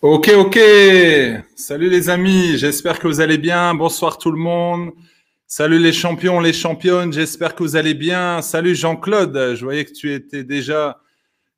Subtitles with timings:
[0.00, 0.56] Ok, ok.
[1.56, 3.74] Salut les amis, j'espère que vous allez bien.
[3.74, 4.92] Bonsoir tout le monde.
[5.48, 8.40] Salut les champions, les championnes, j'espère que vous allez bien.
[8.40, 11.00] Salut Jean-Claude, je voyais que tu étais déjà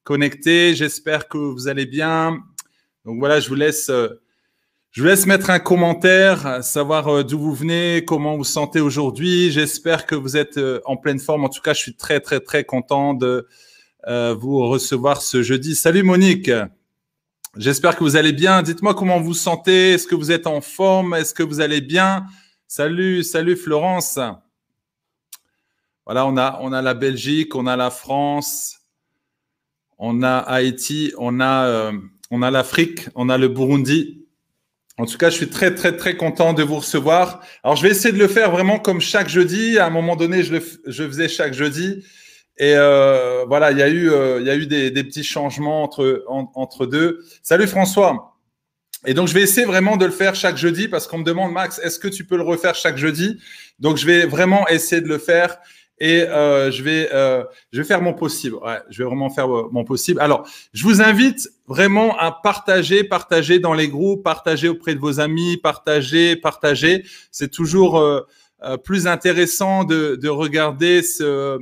[0.05, 0.75] connecté.
[0.75, 2.39] J'espère que vous allez bien.
[3.05, 4.09] Donc voilà, je vous laisse, euh,
[4.91, 9.51] je vous laisse mettre un commentaire, savoir euh, d'où vous venez, comment vous sentez aujourd'hui.
[9.51, 11.45] J'espère que vous êtes euh, en pleine forme.
[11.45, 13.47] En tout cas, je suis très, très, très content de
[14.07, 15.75] vous recevoir ce jeudi.
[15.75, 16.51] Salut Monique.
[17.57, 18.63] J'espère que vous allez bien.
[18.63, 19.95] Dites-moi comment vous sentez.
[19.95, 21.15] Est-ce que vous êtes en forme?
[21.15, 22.25] Est-ce que vous allez bien?
[22.69, 24.21] Salut, salut Florence.
[26.07, 28.79] Voilà, on a, on a la Belgique, on a la France,
[29.99, 31.93] on a Haïti, on a, euh,
[32.31, 34.25] on a l'Afrique, on a le Burundi.
[34.97, 37.41] En tout cas, je suis très, très, très content de vous recevoir.
[37.65, 39.77] Alors, je vais essayer de le faire vraiment comme chaque jeudi.
[39.79, 42.05] À un moment donné, je le je faisais chaque jeudi.
[42.61, 45.83] Et euh, voilà, il y a eu, euh, il y a eu des, petits changements
[45.83, 47.25] entre, entre deux.
[47.43, 48.37] Salut François.
[49.07, 51.53] Et donc, je vais essayer vraiment de le faire chaque jeudi parce qu'on me demande,
[51.53, 53.41] Max, est-ce que tu peux le refaire chaque jeudi?
[53.79, 55.57] Donc, je vais vraiment essayer de le faire
[56.01, 57.09] et euh, je, vais,
[57.73, 58.57] je vais faire mon possible.
[58.57, 60.21] Ouais, je vais vraiment faire mon possible.
[60.21, 65.19] Alors, je vous invite vraiment à partager, partager dans les groupes, partager auprès de vos
[65.19, 67.07] amis, partager, partager.
[67.31, 68.05] C'est toujours
[68.85, 71.59] plus intéressant de, de regarder ce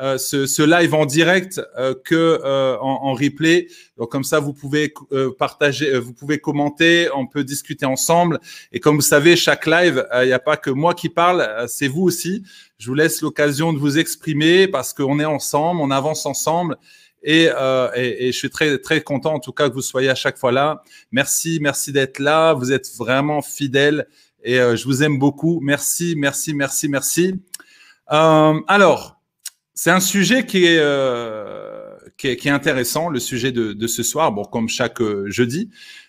[0.00, 3.68] euh, ce, live en direct euh, que euh, en, replay.
[3.96, 4.92] Donc comme ça, vous pouvez
[5.38, 8.40] partager, vous pouvez commenter, on peut discuter ensemble.
[8.72, 11.86] Et comme vous savez, chaque live, il n'y a pas que moi qui parle, c'est
[11.86, 12.42] vous aussi.
[12.78, 16.76] Je vous laisse l'occasion de vous exprimer parce qu'on est ensemble, on avance ensemble.
[17.22, 17.44] Et,
[17.94, 20.38] et, et, je suis très très content en tout cas que vous soyez à chaque
[20.38, 20.82] fois là.
[21.12, 22.52] Merci, merci d'être là.
[22.52, 24.08] Vous êtes vraiment fidèles
[24.42, 25.60] et je vous aime beaucoup.
[25.62, 27.34] Merci, merci, merci, merci.
[28.08, 29.13] alors,
[29.74, 34.04] c'est un sujet qui est, euh, qui est, qui est intéressant, le sujet de, ce
[34.04, 35.68] soir, bon, comme chaque euh, jeudi.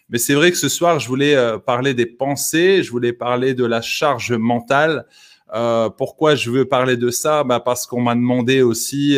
[0.09, 3.55] Mais c'est vrai que ce soir, je voulais euh, parler des pensées, je voulais parler
[3.55, 5.05] de la charge mentale.
[5.97, 7.43] Pourquoi je veux parler de ça?
[7.43, 9.17] Bah Parce qu'on m'a demandé aussi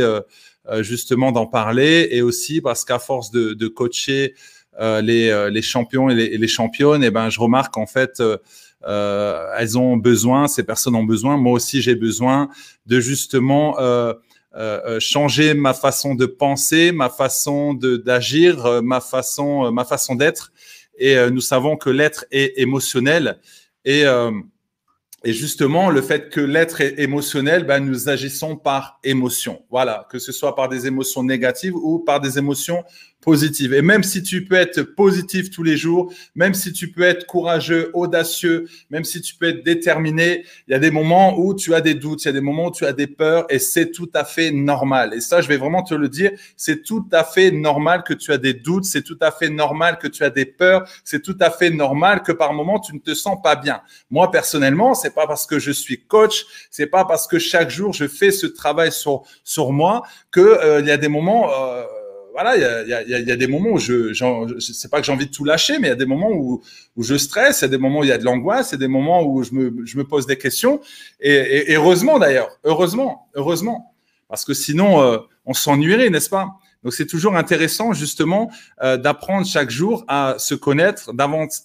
[0.81, 4.35] justement d'en parler et aussi parce qu'à force de, coacher
[4.79, 8.21] les, les, champions et les, les championnes, et eh ben, je remarque en fait
[8.85, 12.49] elles ont besoin, ces personnes ont besoin, moi aussi j'ai besoin
[12.85, 13.75] de justement
[14.57, 20.15] euh, euh, changer ma façon de penser, ma façon d'agir, euh, ma façon, ma façon
[20.15, 20.51] d'être.
[20.97, 23.37] Et nous savons que l'être est émotionnel.
[23.85, 24.03] Et,
[25.23, 29.63] et justement, le fait que l'être est émotionnel, ben, nous agissons par émotion.
[29.69, 32.83] Voilà, que ce soit par des émotions négatives ou par des émotions
[33.21, 33.73] positive.
[33.73, 37.25] Et même si tu peux être positif tous les jours, même si tu peux être
[37.25, 41.73] courageux, audacieux, même si tu peux être déterminé, il y a des moments où tu
[41.73, 43.91] as des doutes, il y a des moments où tu as des peurs et c'est
[43.91, 45.13] tout à fait normal.
[45.13, 48.31] Et ça, je vais vraiment te le dire, c'est tout à fait normal que tu
[48.31, 51.37] as des doutes, c'est tout à fait normal que tu as des peurs, c'est tout
[51.39, 53.81] à fait normal que par moments tu ne te sens pas bien.
[54.11, 57.93] Moi, personnellement, c'est pas parce que je suis coach, c'est pas parce que chaque jour
[57.93, 61.83] je fais ce travail sur, sur moi que euh, il y a des moments euh,
[62.39, 65.31] voilà, il y a, des moments où je, je sais pas que j'ai envie de
[65.31, 66.61] tout lâcher, mais il y a des moments où,
[66.95, 68.73] où je stresse, il y a des moments où il y a de l'angoisse, il
[68.73, 70.79] y a des moments où je me, je me pose des questions.
[71.19, 73.95] Et, et, heureusement d'ailleurs, heureusement, heureusement,
[74.29, 75.17] parce que sinon euh,
[75.47, 76.59] on s'ennuierait, n'est-ce pas?
[76.83, 78.51] Donc c'est toujours intéressant justement
[78.83, 81.13] euh, d'apprendre chaque jour à se connaître,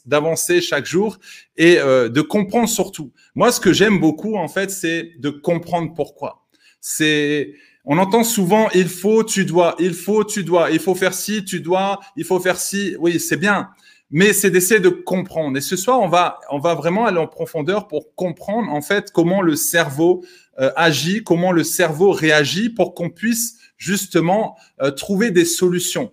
[0.07, 1.19] d'avancer chaque jour
[1.59, 3.13] et euh, de comprendre surtout.
[3.35, 6.47] Moi, ce que j'aime beaucoup en fait, c'est de comprendre pourquoi.
[6.81, 7.53] C'est
[7.84, 11.44] on entend souvent il faut, tu dois, il faut, tu dois, il faut faire ci,
[11.44, 12.96] tu dois, il faut faire ci.
[12.99, 13.70] Oui, c'est bien,
[14.11, 15.56] mais c'est d'essayer de comprendre.
[15.56, 19.11] Et ce soir, on va, on va vraiment aller en profondeur pour comprendre en fait
[19.11, 20.25] comment le cerveau
[20.61, 26.12] euh, agit, comment le cerveau réagit, pour qu'on puisse justement euh, trouver des solutions.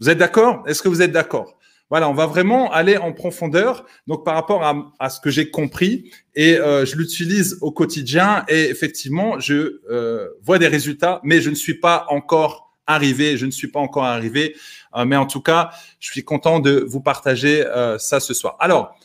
[0.00, 0.64] Vous êtes d'accord?
[0.66, 1.58] Est-ce que vous êtes d'accord?
[1.92, 3.84] Voilà, on va vraiment aller en profondeur.
[4.06, 4.64] Donc, par rapport
[4.98, 10.30] à, ce que j'ai compris, et euh, je l'utilise au quotidien, et effectivement, je euh,
[10.42, 13.36] vois des résultats, mais je ne suis pas encore arrivé.
[13.36, 14.56] Je ne suis pas encore arrivé,
[14.96, 15.68] euh, mais en tout cas,
[16.00, 17.62] je suis content de vous partager
[17.98, 18.56] ça ce soir.
[18.58, 18.96] Alors,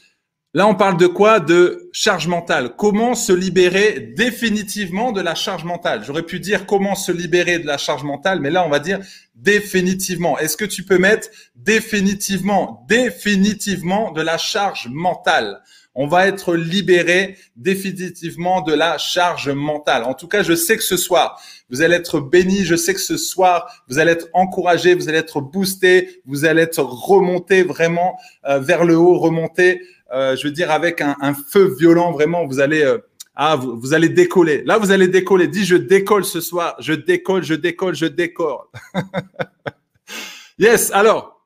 [0.54, 1.40] Là, on parle de quoi?
[1.40, 2.76] De charge mentale.
[2.78, 6.04] Comment se libérer définitivement de la charge mentale?
[6.06, 9.00] J'aurais pu dire comment se libérer de la charge mentale, mais là, on va dire
[9.36, 10.40] définitivement.
[10.40, 15.62] Est-ce que tu peux mettre définitivement, définitivement de la charge mentale?
[15.98, 20.04] On va être libéré définitivement de la charge mentale.
[20.06, 22.64] En tout cas, je sais que ce soir, vous allez être béni.
[22.64, 26.62] Je sais que ce soir, vous allez être encouragé, vous allez être boosté, vous allez
[26.62, 28.18] être remonté vraiment
[28.48, 29.82] euh, vers le haut, remonté
[30.14, 33.00] euh, je veux dire, avec un, feu violent, vraiment, vous allez, euh,
[33.36, 34.64] ah, vous, allez décoller.
[34.66, 35.48] Là, vous allez décoller.
[35.48, 36.76] Dis, je décolle ce soir.
[36.80, 38.58] Je décolle, je décolle, je décolle.
[40.60, 40.92] yes.
[40.92, 41.37] Alors,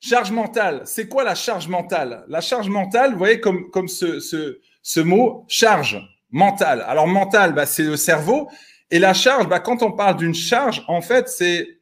[0.00, 0.82] Charge mentale.
[0.84, 2.24] C'est quoi la charge mentale?
[2.28, 6.00] La charge mentale, vous voyez comme, comme ce, ce, ce mot, charge
[6.30, 6.84] mentale.
[6.86, 8.48] Alors, mentale, bah, c'est le cerveau.
[8.90, 11.80] Et la charge, bah, quand on parle d'une charge, en fait, c'est,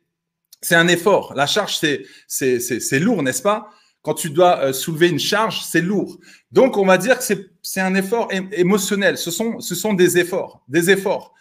[0.62, 1.34] c'est un effort.
[1.34, 3.68] La charge, c'est, c'est, c'est, lourd, n'est-ce pas?
[4.02, 6.18] Quand tu dois euh, soulever une charge, c'est lourd.
[6.52, 9.18] Donc, on va dire que c'est, c'est un effort émotionnel.
[9.18, 11.34] Ce sont, ce sont des efforts, des efforts.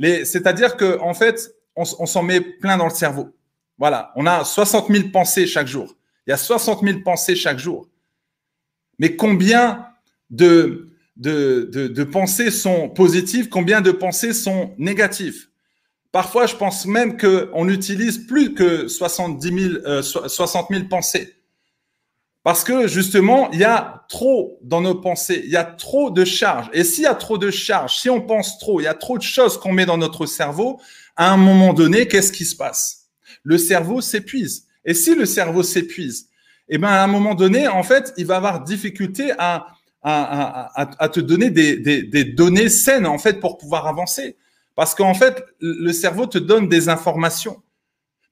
[0.00, 3.36] C'est-à-dire que, en fait, on, on s'en met plein dans le cerveau.
[3.78, 5.94] Voilà, on a 60 000 pensées chaque jour.
[6.26, 7.88] Il y a 60 000 pensées chaque jour.
[8.98, 9.86] Mais combien
[10.30, 10.88] de,
[12.12, 15.48] pensées sont positives, combien de pensées sont négatives?
[16.12, 21.34] Parfois, je pense même qu'on utilise plus que 70 000, 60 000 pensées.
[22.44, 26.24] Parce que justement, il y a trop dans nos pensées, il y a trop de
[26.24, 26.68] charges.
[26.72, 29.16] Et s'il y a trop de charges, si on pense trop, il y a trop
[29.16, 30.80] de choses qu'on met dans notre cerveau,
[31.16, 33.10] à un moment donné, qu'est-ce qui se passe?
[33.44, 34.66] Le cerveau s'épuise.
[34.84, 36.28] Et si le cerveau s'épuise,
[36.68, 39.66] eh ben, à un moment donné, en fait, il va avoir difficulté à,
[40.04, 44.36] te donner des, des, des, données saines, en fait, pour pouvoir avancer.
[44.74, 47.62] Parce qu'en fait, le cerveau te donne des informations.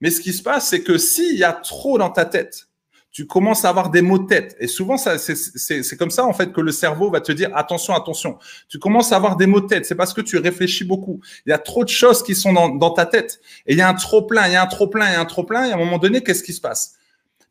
[0.01, 2.70] Mais ce qui se passe, c'est que s'il y a trop dans ta tête,
[3.13, 4.57] tu commences à avoir des maux de tête.
[4.61, 8.39] Et souvent, c'est comme ça, en fait, que le cerveau va te dire, attention, attention.
[8.69, 9.85] Tu commences à avoir des maux de tête.
[9.85, 11.21] C'est parce que tu réfléchis beaucoup.
[11.45, 13.41] Il y a trop de choses qui sont dans, dans ta tête.
[13.67, 15.17] Et il y a un trop plein, il y a un trop plein, il y
[15.17, 15.65] a un trop plein.
[15.67, 16.95] Et à un moment donné, qu'est-ce qui se passe?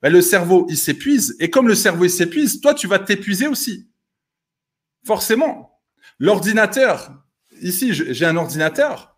[0.01, 1.35] Ben, le cerveau, il s'épuise.
[1.39, 3.89] Et comme le cerveau, il s'épuise, toi, tu vas t'épuiser aussi.
[5.05, 5.81] Forcément.
[6.19, 7.11] L'ordinateur,
[7.61, 9.08] ici, j'ai un ordinateur.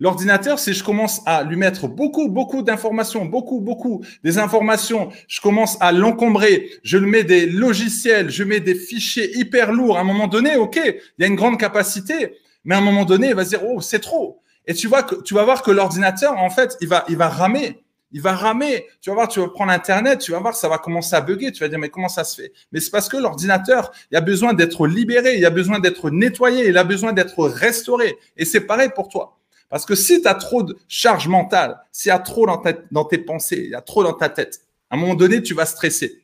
[0.00, 5.10] L'ordinateur, c'est je commence à lui mettre beaucoup, beaucoup d'informations, beaucoup, beaucoup des informations.
[5.28, 6.70] Je commence à l'encombrer.
[6.82, 9.98] Je lui mets des logiciels, je mets des fichiers hyper lourds.
[9.98, 12.34] À un moment donné, OK, il y a une grande capacité,
[12.64, 14.40] mais à un moment donné, il va se dire, oh, c'est trop.
[14.66, 17.28] Et tu vois que, tu vas voir que l'ordinateur, en fait, il va, il va
[17.28, 17.80] ramer.
[18.12, 18.86] Il va ramer.
[19.00, 21.52] Tu vas voir, tu vas prendre Internet, tu vas voir, ça va commencer à bugger.
[21.52, 22.52] Tu vas dire, mais comment ça se fait?
[22.72, 26.68] Mais c'est parce que l'ordinateur, il a besoin d'être libéré, il a besoin d'être nettoyé,
[26.68, 28.16] il a besoin d'être restauré.
[28.36, 29.38] Et c'est pareil pour toi.
[29.74, 33.18] Parce que si tu as trop de charge mentale, s'il y a trop dans, tes
[33.18, 36.22] pensées, il y a trop dans ta tête, à un moment donné, tu vas stresser.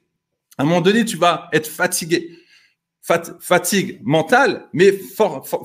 [0.57, 2.39] À un moment donné, tu vas être fatigué.
[3.03, 4.95] fatigue mentale, mais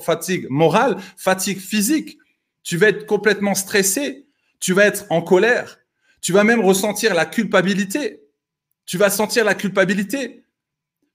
[0.02, 2.18] fatigue morale, fatigue physique.
[2.64, 4.26] Tu vas être complètement stressé.
[4.58, 5.78] Tu vas être en colère.
[6.20, 8.20] Tu vas même ressentir la culpabilité.
[8.84, 10.42] Tu vas sentir la culpabilité.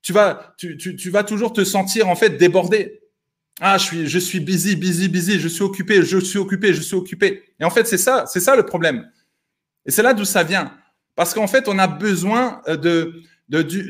[0.01, 3.00] Tu vas, tu vas toujours te sentir en fait débordé.
[3.63, 6.82] Ah, je suis, je suis busy, busy, busy, je suis occupé, je suis occupé, je
[6.82, 7.44] suis occupé.
[7.60, 9.08] Et en fait, c'est ça, c'est ça le problème.
[9.86, 10.75] Et c'est là d'où ça vient.
[11.15, 13.22] Parce qu'en fait, on a besoin euh, de,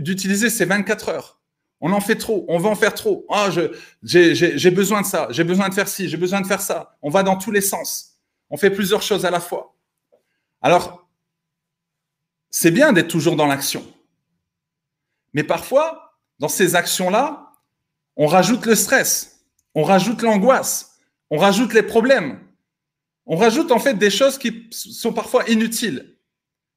[0.01, 1.39] d'utiliser ces 24 heures.
[1.79, 3.25] On en fait trop, on va en faire trop.
[3.29, 3.49] Ah,
[4.03, 6.97] j'ai besoin de ça, j'ai besoin de faire ci, j'ai besoin de faire ça.
[7.01, 8.17] On va dans tous les sens.
[8.49, 9.73] On fait plusieurs choses à la fois.
[10.61, 11.07] Alors,
[12.49, 13.85] c'est bien d'être toujours dans l'action.
[15.33, 17.53] Mais parfois, dans ces actions-là,
[18.17, 19.40] on rajoute le stress
[19.75, 20.99] on rajoute l'angoisse,
[21.29, 22.39] on rajoute les problèmes,
[23.25, 26.17] on rajoute en fait des choses qui sont parfois inutiles.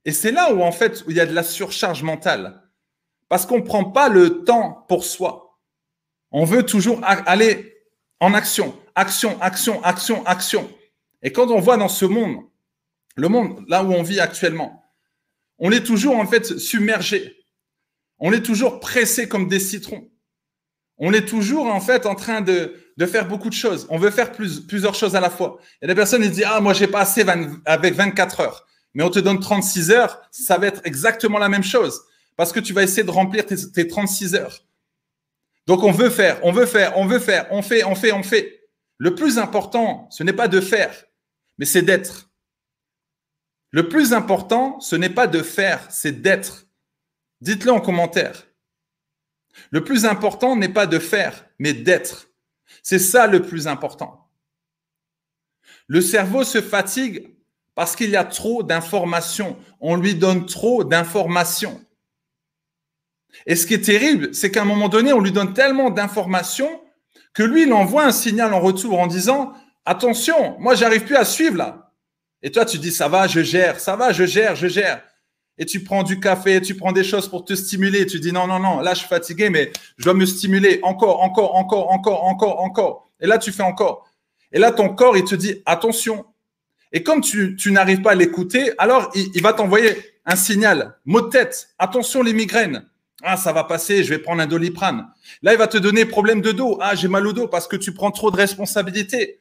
[0.04, 2.62] Et c'est là où en fait il y a de la surcharge mentale,
[3.28, 5.58] parce qu'on ne prend pas le temps pour soi.
[6.30, 7.74] On veut toujours aller
[8.20, 10.70] en action, action, action, action, action.
[11.22, 12.44] Et quand on voit dans ce monde,
[13.16, 14.84] le monde là où on vit actuellement,
[15.58, 17.36] on est toujours en fait submergé.
[18.18, 20.10] On est toujours pressé comme des citrons.
[20.98, 23.86] On est toujours en fait en train de, de faire beaucoup de choses.
[23.90, 25.58] On veut faire plusieurs choses à la fois.
[25.80, 27.24] Il y a des personnes qui disent ah moi j'ai pas assez
[27.64, 31.64] avec 24 heures, mais on te donne 36 heures, ça va être exactement la même
[31.64, 32.02] chose
[32.36, 34.60] parce que tu vas essayer de remplir tes, tes 36 heures.
[35.66, 38.22] Donc on veut faire, on veut faire, on veut faire, on fait, on fait, on
[38.22, 38.68] fait.
[38.98, 41.04] Le plus important, ce n'est pas de faire,
[41.58, 42.30] mais c'est d'être.
[43.70, 46.66] Le plus important, ce n'est pas de faire, c'est d'être.
[47.40, 48.46] Dites-le en commentaire.
[49.70, 52.28] Le plus important n'est pas de faire, mais d'être.
[52.84, 54.28] C'est ça le plus important.
[55.88, 57.34] Le cerveau se fatigue
[57.74, 59.56] parce qu'il y a trop d'informations.
[59.80, 61.80] On lui donne trop d'informations.
[63.46, 66.82] Et ce qui est terrible, c'est qu'à un moment donné, on lui donne tellement d'informations
[67.32, 69.54] que lui, il envoie un signal en retour en disant,
[69.86, 71.92] attention, moi, j'arrive plus à suivre là.
[72.42, 75.02] Et toi, tu dis, ça va, je gère, ça va, je gère, je gère.
[75.56, 78.06] Et tu prends du café, tu prends des choses pour te stimuler.
[78.06, 81.22] Tu dis, non, non, non, là, je suis fatigué, mais je dois me stimuler encore,
[81.22, 83.10] encore, encore, encore, encore, encore.
[83.20, 84.08] Et là, tu fais encore.
[84.52, 86.26] Et là, ton corps, il te dit, attention.
[86.92, 89.96] Et comme tu, n'arrives pas à l'écouter, alors il, va t'envoyer
[90.26, 92.88] un signal, mot de tête, attention les migraines.
[93.22, 95.08] Ah, ça va passer, je vais prendre un doliprane.
[95.42, 96.78] Là, il va te donner problème de dos.
[96.80, 99.40] Ah, j'ai mal au dos parce que tu prends trop de responsabilités.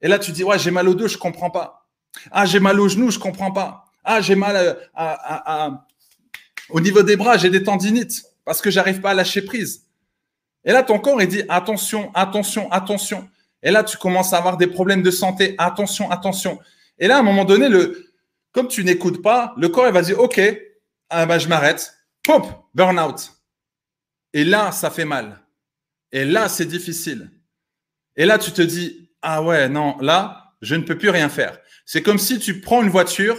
[0.00, 1.88] Et là, tu dis, ouais, j'ai mal au dos, je comprends pas.
[2.30, 3.81] Ah, j'ai mal au genou, je comprends pas.
[4.04, 4.78] Ah, j'ai mal
[6.70, 9.86] Au niveau des bras, j'ai des tendinites parce que j'arrive pas à lâcher prise.
[10.64, 13.28] Et là, ton corps, il dit attention, attention, attention.
[13.62, 15.54] Et là, tu commences à avoir des problèmes de santé.
[15.58, 16.58] Attention, attention.
[16.98, 17.68] Et là, à un moment donné,
[18.52, 20.40] comme tu n'écoutes pas, le corps, il va dire, OK,
[21.10, 21.94] ah ben, je m'arrête.
[22.24, 23.32] Pop, burn-out.
[24.32, 25.40] Et là, ça fait mal.
[26.10, 27.30] Et là, c'est difficile.
[28.16, 31.58] Et là, tu te dis, ah ouais, non, là, je ne peux plus rien faire.
[31.84, 33.36] C'est comme si tu prends une voiture,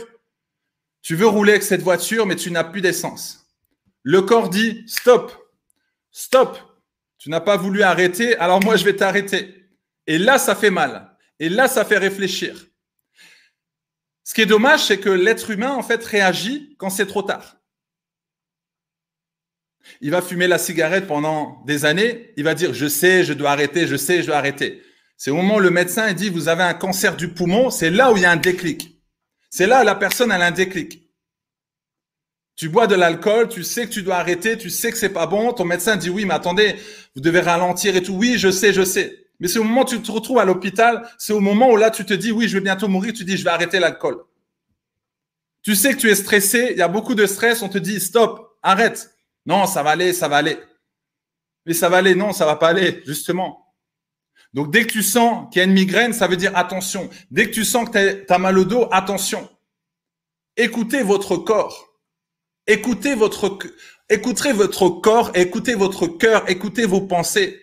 [1.03, 3.45] tu veux rouler avec cette voiture, mais tu n'as plus d'essence.
[4.01, 5.31] Le corps dit, stop,
[6.11, 6.57] stop,
[7.17, 9.69] tu n'as pas voulu arrêter, alors moi, je vais t'arrêter.
[10.07, 11.15] Et là, ça fait mal.
[11.39, 12.55] Et là, ça fait réfléchir.
[14.23, 17.57] Ce qui est dommage, c'est que l'être humain, en fait, réagit quand c'est trop tard.
[19.99, 22.33] Il va fumer la cigarette pendant des années.
[22.37, 24.81] Il va dire, je sais, je dois arrêter, je sais, je dois arrêter.
[25.17, 27.69] C'est au moment où le médecin dit, vous avez un cancer du poumon.
[27.69, 28.92] C'est là où il y a un déclic.
[29.55, 31.07] C'est là la personne a un déclic.
[32.55, 35.27] Tu bois de l'alcool, tu sais que tu dois arrêter, tu sais que c'est pas
[35.27, 35.53] bon.
[35.53, 36.75] Ton médecin dit oui, mais attendez,
[37.13, 38.15] vous devez ralentir et tout.
[38.15, 39.27] Oui, je sais, je sais.
[39.39, 41.91] Mais c'est au moment où tu te retrouves à l'hôpital, c'est au moment où là
[41.91, 44.23] tu te dis oui, je vais bientôt mourir, tu dis je vais arrêter l'alcool.
[45.61, 47.99] Tu sais que tu es stressé, il y a beaucoup de stress, on te dit
[47.99, 49.15] stop, arrête.
[49.45, 50.57] Non, ça va aller, ça va aller.
[51.67, 53.62] Mais ça va aller, non, ça va pas aller, justement.
[54.53, 57.09] Donc, dès que tu sens qu'il y a une migraine, ça veut dire attention.
[57.31, 59.49] Dès que tu sens que tu as mal au dos, attention.
[60.55, 61.89] Écoutez votre corps.
[62.67, 63.57] Écoutez votre,
[64.09, 67.59] écoutez votre corps, écoutez votre cœur, écoutez vos pensées.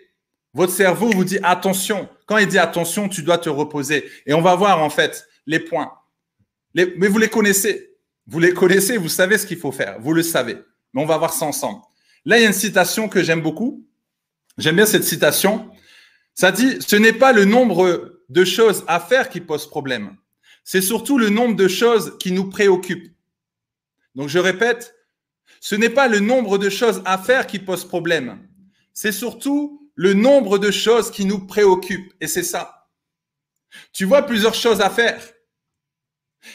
[0.52, 2.08] Votre cerveau vous dit attention.
[2.26, 4.04] Quand il dit attention, tu dois te reposer.
[4.26, 5.92] Et on va voir en fait les points.
[6.74, 7.90] mais vous les connaissez.
[8.26, 9.98] Vous les connaissez, vous savez ce qu'il faut faire.
[10.00, 10.58] Vous le savez.
[10.92, 11.80] Mais on va voir ça ensemble.
[12.24, 13.86] Là, il y a une citation que j'aime beaucoup.
[14.58, 15.70] J'aime bien cette citation.
[16.40, 20.16] Ça dit, ce n'est pas le nombre de choses à faire qui pose problème.
[20.64, 23.14] C'est surtout le nombre de choses qui nous préoccupent.
[24.14, 24.94] Donc, je répète,
[25.60, 28.38] ce n'est pas le nombre de choses à faire qui pose problème.
[28.94, 32.14] C'est surtout le nombre de choses qui nous préoccupent.
[32.22, 32.88] Et c'est ça.
[33.92, 35.22] Tu vois plusieurs choses à faire.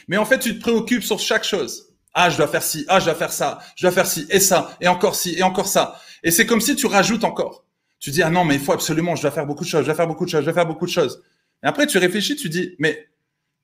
[0.07, 1.95] Mais en fait, tu te préoccupes sur chaque chose.
[2.11, 4.39] Ah, je dois faire ci, ah, je dois faire ça, je dois faire ci, et
[4.39, 6.01] ça, et encore ci, et encore ça.
[6.23, 7.65] Et c'est comme si tu rajoutes encore.
[7.99, 9.85] Tu dis, ah non, mais il faut absolument, je dois faire beaucoup de choses, je
[9.85, 11.23] dois faire beaucoup de choses, je dois faire beaucoup de choses.
[11.63, 13.09] Et après, tu réfléchis, tu dis, mais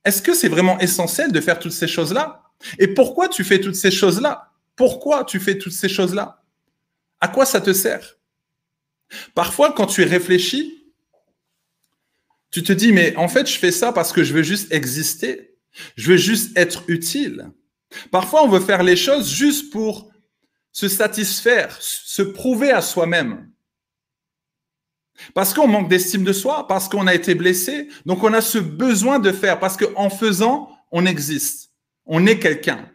[0.04, 2.44] est-ce que c'est vraiment essentiel de faire toutes ces choses-là?
[2.80, 4.52] Et pourquoi tu fais toutes ces choses-là?
[4.76, 6.44] Pourquoi tu fais toutes ces choses-là?
[7.20, 8.18] À quoi ça te sert?
[9.36, 10.86] Parfois, quand tu réfléchis,
[12.50, 15.56] tu te dis, mais en fait, je fais ça parce que je veux juste exister.
[15.96, 17.52] Je veux juste être utile.
[18.10, 20.12] Parfois, on veut faire les choses juste pour
[20.72, 23.51] se satisfaire, se prouver à soi-même.
[25.34, 28.58] Parce qu'on manque d'estime de soi, parce qu'on a été blessé, donc on a ce
[28.58, 31.72] besoin de faire, parce qu'en faisant, on existe,
[32.06, 32.90] on est quelqu'un.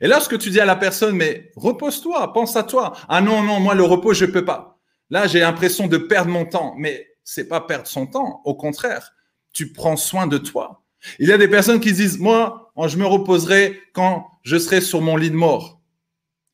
[0.00, 2.94] Et lorsque tu dis à la personne, mais repose-toi, pense à toi.
[3.08, 4.78] Ah non, non, moi le repos, je peux pas.
[5.10, 8.42] Là, j'ai l'impression de perdre mon temps, mais c'est pas perdre son temps.
[8.44, 9.12] Au contraire,
[9.52, 10.84] tu prends soin de toi.
[11.18, 15.00] Il y a des personnes qui disent, moi, je me reposerai quand je serai sur
[15.00, 15.80] mon lit de mort.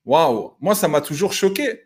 [0.05, 1.84] Waouh, moi, ça m'a toujours choqué.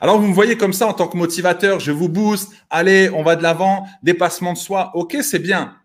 [0.00, 3.22] Alors, vous me voyez comme ça en tant que motivateur, je vous booste, allez, on
[3.22, 4.90] va de l'avant, dépassement de soi.
[4.94, 5.76] Ok, c'est bien.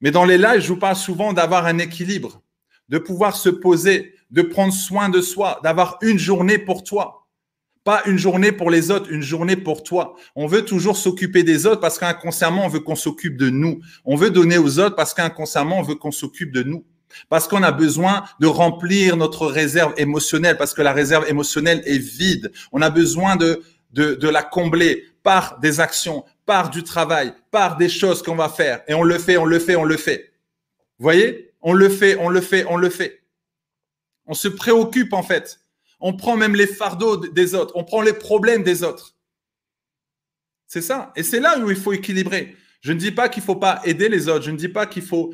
[0.00, 2.42] Mais dans les lives, je vous parle souvent d'avoir un équilibre,
[2.88, 7.26] de pouvoir se poser, de prendre soin de soi, d'avoir une journée pour toi.
[7.84, 10.14] Pas une journée pour les autres, une journée pour toi.
[10.36, 13.80] On veut toujours s'occuper des autres parce qu'inconsciemment, on veut qu'on s'occupe de nous.
[14.04, 16.84] On veut donner aux autres parce qu'inconsciemment, on veut qu'on s'occupe de nous.
[17.28, 21.98] Parce qu'on a besoin de remplir notre réserve émotionnelle, parce que la réserve émotionnelle est
[21.98, 22.52] vide.
[22.72, 23.62] On a besoin de,
[23.94, 28.82] la combler par des actions, par du travail, par des choses qu'on va faire.
[28.88, 30.32] Et on le fait, on le fait, on le fait.
[30.98, 31.52] Vous voyez?
[31.60, 33.22] On le fait, on le fait, on le fait.
[34.26, 35.60] On se préoccupe en fait
[36.00, 37.72] on prend même les fardeaux des autres.
[37.76, 39.14] On prend les problèmes des autres.
[40.66, 41.12] C'est ça.
[41.16, 42.56] Et c'est là où il faut équilibrer.
[42.80, 44.44] Je ne dis pas qu'il ne faut pas aider les autres.
[44.44, 45.32] Je ne dis pas qu'il faut,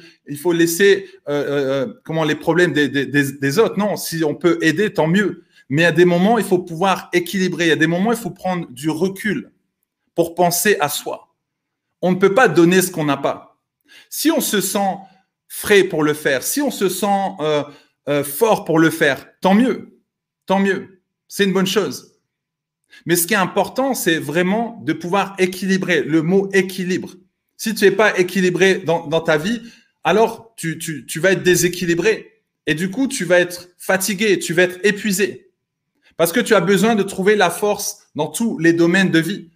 [0.53, 3.79] laisser euh, euh, euh, comment les problèmes des, autres.
[3.79, 5.45] Non, si on peut aider, tant mieux.
[5.69, 7.71] Mais à des moments, il faut pouvoir équilibrer.
[7.71, 9.53] À des moments, il faut prendre du recul
[10.15, 11.35] pour penser à soi.
[12.01, 13.59] On ne peut pas donner ce qu'on n'a pas.
[14.09, 14.97] Si on se sent
[15.49, 17.29] frais pour le faire, si on se sent
[18.25, 19.95] fort pour le faire, tant mieux
[20.47, 21.03] tant mieux.
[21.29, 22.19] C'est une bonne chose.
[23.07, 27.11] Mais ce qui est important, c'est vraiment de pouvoir équilibrer le mot équilibre.
[27.64, 29.62] Si tu n'es pas équilibré dans, ta vie,
[30.02, 30.78] alors tu,
[31.18, 32.42] vas être déséquilibré.
[32.66, 35.50] Et du coup, tu vas être fatigué, tu vas être épuisé.
[36.18, 39.49] Parce que tu as besoin de trouver la force dans tous les domaines de vie.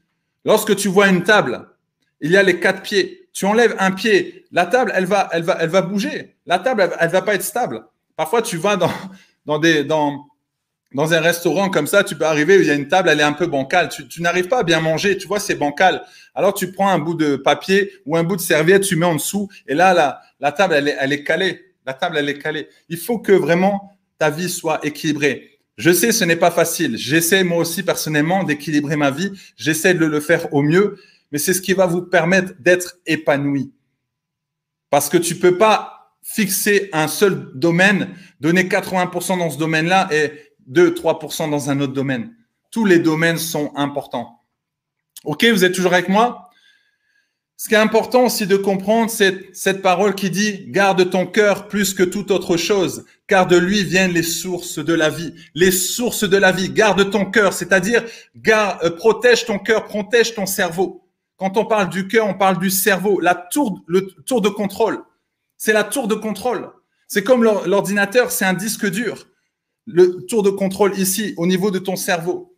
[0.47, 1.69] Lorsque tu vois une table,
[2.23, 3.29] il y a les quatre pieds.
[3.35, 6.35] Tu enlèves un pied, la table, elle va, bouger.
[6.47, 7.85] La table, elle, elle va pas être stable.
[8.17, 8.79] Parfois, tu vas
[9.45, 9.85] dans, des,
[10.95, 13.25] dans un restaurant comme ça, tu peux arriver, il y a une table, elle est
[13.25, 13.91] un peu bancale.
[13.91, 16.03] Tu, n'arrives pas à bien manger, tu vois, c'est bancal.
[16.35, 19.17] Alors tu prends un bout de papier ou un bout de serviette, tu mets en
[19.17, 21.65] dessous, et là, la, table, elle est, elle est calée.
[21.85, 22.69] La table, elle est calée.
[22.89, 25.59] Il faut que vraiment ta vie soit équilibrée.
[25.77, 26.97] Je sais, ce n'est pas facile.
[26.97, 29.33] J'essaie moi aussi personnellement d'équilibrer ma vie.
[29.57, 30.99] J'essaie de le faire au mieux,
[31.31, 33.73] mais c'est ce qui va vous permettre d'être épanoui.
[34.91, 38.09] Parce que tu peux pas fixer un seul domaine,
[38.41, 42.35] donner 80% dans ce domaine-là et 2-3% dans un autre domaine.
[42.71, 44.41] Tous les domaines sont importants.
[45.25, 46.51] OK, vous êtes toujours avec moi?
[47.57, 51.67] Ce qui est important aussi de comprendre, c'est cette parole qui dit «Garde ton cœur
[51.67, 55.73] plus que toute autre chose, car de lui viennent les sources de la vie.» Les
[55.73, 58.05] sources de la vie, garde ton cœur, c'est-à-dire
[58.47, 61.03] euh, protège ton cœur, protège ton cerveau.
[61.37, 63.19] Quand on parle du cœur, on parle du cerveau.
[63.19, 63.49] La
[63.87, 65.03] le tour de contrôle,
[65.57, 66.71] c'est la tour de contrôle.
[67.09, 69.27] C'est comme l'ordinateur, c'est un disque dur
[69.89, 72.55] le tour de contrôle ici, au niveau de ton cerveau.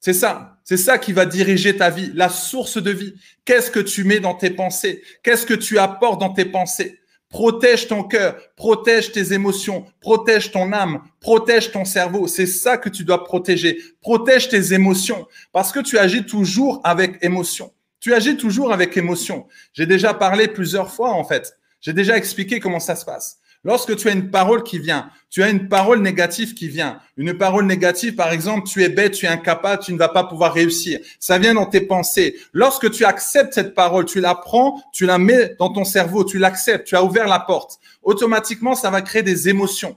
[0.00, 0.58] C'est ça.
[0.64, 3.14] C'est ça qui va diriger ta vie, la source de vie.
[3.44, 5.02] Qu'est-ce que tu mets dans tes pensées?
[5.22, 7.00] Qu'est-ce que tu apportes dans tes pensées?
[7.28, 12.28] Protège ton cœur, protège tes émotions, protège ton âme, protège ton cerveau.
[12.28, 13.78] C'est ça que tu dois protéger.
[14.00, 17.72] Protège tes émotions parce que tu agis toujours avec émotion.
[17.98, 19.46] Tu agis toujours avec émotion.
[19.72, 21.58] J'ai déjà parlé plusieurs fois en fait.
[21.80, 23.38] J'ai déjà expliqué comment ça se passe.
[23.64, 27.00] Lorsque tu as une parole qui vient, tu as une parole négative qui vient.
[27.16, 30.24] Une parole négative, par exemple, tu es bête, tu es incapable, tu ne vas pas
[30.24, 31.00] pouvoir réussir.
[31.18, 32.36] Ça vient dans tes pensées.
[32.52, 36.38] Lorsque tu acceptes cette parole, tu la prends, tu la mets dans ton cerveau, tu
[36.38, 37.80] l'acceptes, tu as ouvert la porte.
[38.02, 39.96] Automatiquement, ça va créer des émotions.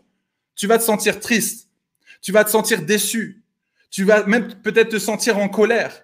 [0.56, 1.68] Tu vas te sentir triste.
[2.22, 3.44] Tu vas te sentir déçu.
[3.92, 6.04] Tu vas même peut-être te sentir en colère.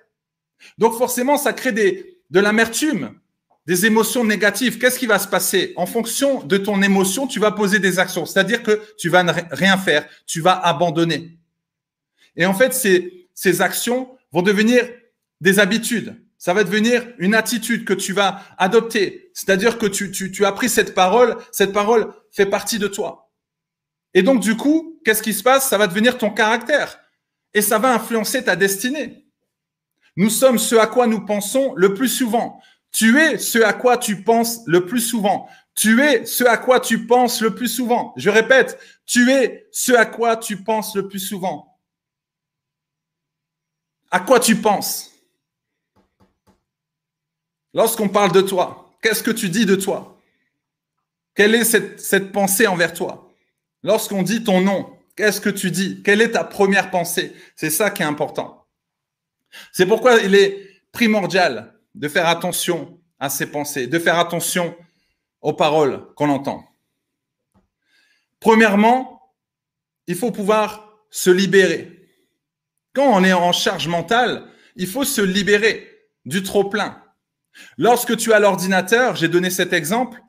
[0.77, 3.19] Donc forcément, ça crée des, de l'amertume
[3.65, 5.73] des émotions négatives, qu'est-ce qui va se passer?
[5.77, 8.25] En fonction de ton émotion, tu vas poser des actions.
[8.25, 11.37] C'est-à-dire que tu vas rien faire, tu vas abandonner.
[12.35, 14.89] Et en fait, ces, ces actions vont devenir
[15.39, 16.19] des habitudes.
[16.37, 19.31] Ça va devenir une attitude que tu vas adopter.
[19.33, 23.31] C'est-à-dire que tu, tu, tu as pris cette parole, cette parole fait partie de toi.
[24.13, 25.69] Et donc, du coup, qu'est-ce qui se passe?
[25.69, 26.99] Ça va devenir ton caractère.
[27.53, 29.25] Et ça va influencer ta destinée.
[30.15, 32.61] Nous sommes ce à quoi nous pensons le plus souvent.
[32.93, 35.49] Tu es ce à quoi tu penses le plus souvent.
[35.75, 38.13] Tu es ce à quoi tu penses le plus souvent.
[38.15, 41.79] Je répète, tu es ce à quoi tu penses le plus souvent.
[44.11, 45.11] À quoi tu penses?
[47.73, 50.21] Lorsqu'on parle de toi, qu'est-ce que tu dis de toi?
[51.33, 53.33] Quelle est cette, cette pensée envers toi?
[53.81, 56.03] Lorsqu'on dit ton nom, qu'est-ce que tu dis?
[56.03, 57.35] Quelle est ta première pensée?
[57.55, 58.67] C'est ça qui est important.
[59.71, 64.75] C'est pourquoi il est primordial de faire attention à ses pensées, de faire attention
[65.41, 66.67] aux paroles qu'on entend.
[68.39, 69.21] Premièrement,
[70.07, 72.09] il faut pouvoir se libérer.
[72.93, 75.89] Quand on est en charge mentale, il faut se libérer
[76.25, 77.01] du trop-plein.
[77.77, 80.21] Lorsque tu as l'ordinateur, j'ai donné cet exemple,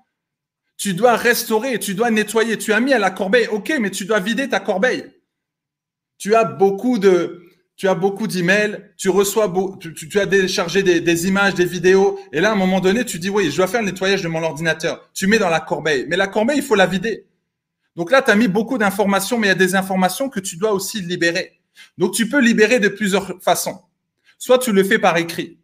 [0.76, 2.58] tu dois restaurer, tu dois nettoyer.
[2.58, 5.04] Tu as mis à la corbeille, ok, mais tu dois vider ta corbeille.
[6.18, 7.43] Tu as beaucoup de,
[7.76, 12.20] tu as beaucoup d'emails, tu reçois, tu, tu, as déchargé des, des, images, des vidéos,
[12.32, 14.28] et là, à un moment donné, tu dis, oui, je dois faire le nettoyage de
[14.28, 15.10] mon ordinateur.
[15.12, 16.06] Tu mets dans la corbeille.
[16.08, 17.26] Mais la corbeille, il faut la vider.
[17.96, 20.56] Donc là, tu as mis beaucoup d'informations, mais il y a des informations que tu
[20.56, 21.60] dois aussi libérer.
[21.98, 23.80] Donc, tu peux libérer de plusieurs façons.
[24.38, 25.58] Soit tu le fais par écrit.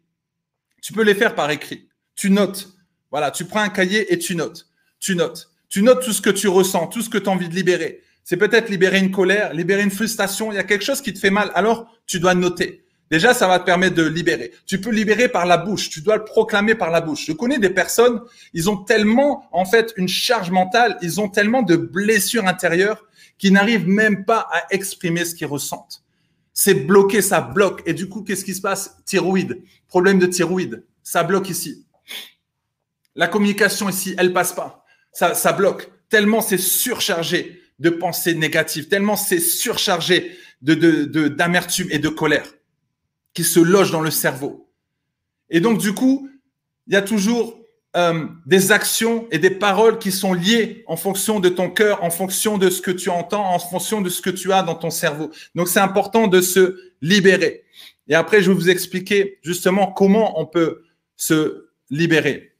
[0.81, 1.87] Tu peux les faire par écrit.
[2.15, 2.69] Tu notes.
[3.09, 4.67] Voilà, tu prends un cahier et tu notes.
[4.99, 5.51] Tu notes.
[5.69, 8.01] Tu notes tout ce que tu ressens, tout ce que tu as envie de libérer.
[8.23, 10.51] C'est peut-être libérer une colère, libérer une frustration.
[10.51, 11.51] Il y a quelque chose qui te fait mal.
[11.55, 12.85] Alors, tu dois noter.
[13.09, 14.53] Déjà, ça va te permettre de libérer.
[14.65, 15.89] Tu peux libérer par la bouche.
[15.89, 17.25] Tu dois le proclamer par la bouche.
[17.25, 18.21] Je connais des personnes,
[18.53, 23.05] ils ont tellement, en fait, une charge mentale, ils ont tellement de blessures intérieures
[23.37, 26.03] qu'ils n'arrivent même pas à exprimer ce qu'ils ressentent.
[26.53, 27.81] C'est bloqué, ça bloque.
[27.85, 28.97] Et du coup, qu'est-ce qui se passe?
[29.05, 29.61] Thyroïde.
[29.87, 30.85] Problème de thyroïde.
[31.03, 31.85] Ça bloque ici.
[33.15, 34.85] La communication ici, elle passe pas.
[35.11, 35.91] Ça, ça bloque.
[36.07, 42.45] Tellement c'est surchargé de pensées négatives, tellement c'est surchargé d'amertume et de colère
[43.33, 44.69] qui se loge dans le cerveau.
[45.49, 46.29] Et donc, du coup,
[46.87, 47.59] il y a toujours
[47.97, 52.11] euh, des actions et des paroles qui sont liées en fonction de ton cœur, en
[52.11, 54.91] fonction de ce que tu entends, en fonction de ce que tu as dans ton
[54.91, 55.31] cerveau.
[55.55, 57.63] Donc, c'est important de se libérer.
[58.07, 60.83] Et après, je vais vous expliquer justement comment on peut
[61.17, 62.53] se libérer.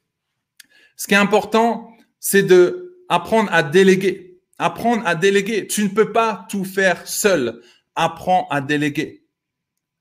[0.96, 4.31] Ce qui est important, c'est de apprendre à déléguer.
[4.62, 5.65] Apprendre à déléguer.
[5.65, 7.62] Tu ne peux pas tout faire seul.
[7.95, 9.24] Apprends à déléguer.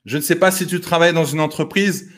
[0.04, 2.10] Je ne sais pas si tu travailles dans une entreprise.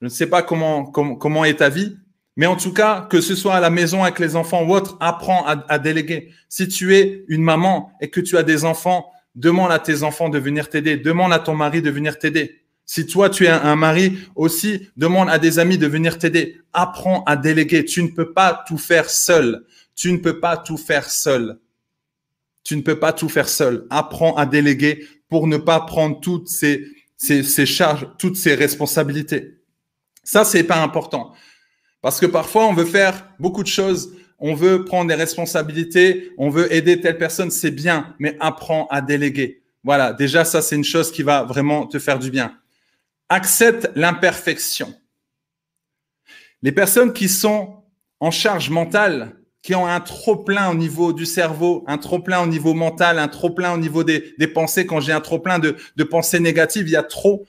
[0.00, 1.96] Je ne sais pas comment, comment, est ta vie.
[2.36, 4.96] Mais en tout cas, que ce soit à la maison avec les enfants ou autre,
[4.98, 6.32] apprends à, à déléguer.
[6.48, 10.28] Si tu es une maman et que tu as des enfants demande à tes enfants
[10.28, 10.96] de venir t'aider.
[10.96, 12.62] Demande à ton mari de venir t'aider.
[12.86, 16.60] Si toi, tu es un mari aussi, demande à des amis de venir t'aider.
[16.72, 17.84] Apprends à déléguer.
[17.84, 19.64] Tu ne peux pas tout faire seul.
[19.94, 21.60] Tu ne peux pas tout faire seul.
[22.64, 23.86] Tu ne peux pas tout faire seul.
[23.90, 26.86] Apprends à déléguer pour ne pas prendre toutes ces,
[27.66, 29.58] charges, toutes ces responsabilités.
[30.22, 31.32] Ça, c'est pas important.
[32.00, 34.14] Parce que parfois, on veut faire beaucoup de choses.
[34.38, 36.32] On veut prendre des responsabilités.
[36.38, 37.50] On veut aider telle personne.
[37.50, 39.62] C'est bien, mais apprends à déléguer.
[39.82, 40.12] Voilà.
[40.12, 42.58] Déjà, ça, c'est une chose qui va vraiment te faire du bien
[43.28, 44.94] accepte l'imperfection.
[46.62, 47.82] Les personnes qui sont
[48.20, 52.74] en charge mentale, qui ont un trop-plein au niveau du cerveau, un trop-plein au niveau
[52.74, 54.20] mental, un trop-plein au niveau des,
[54.52, 57.46] pensées, quand j'ai un trop-plein de, de pensées négatives, il y a trop.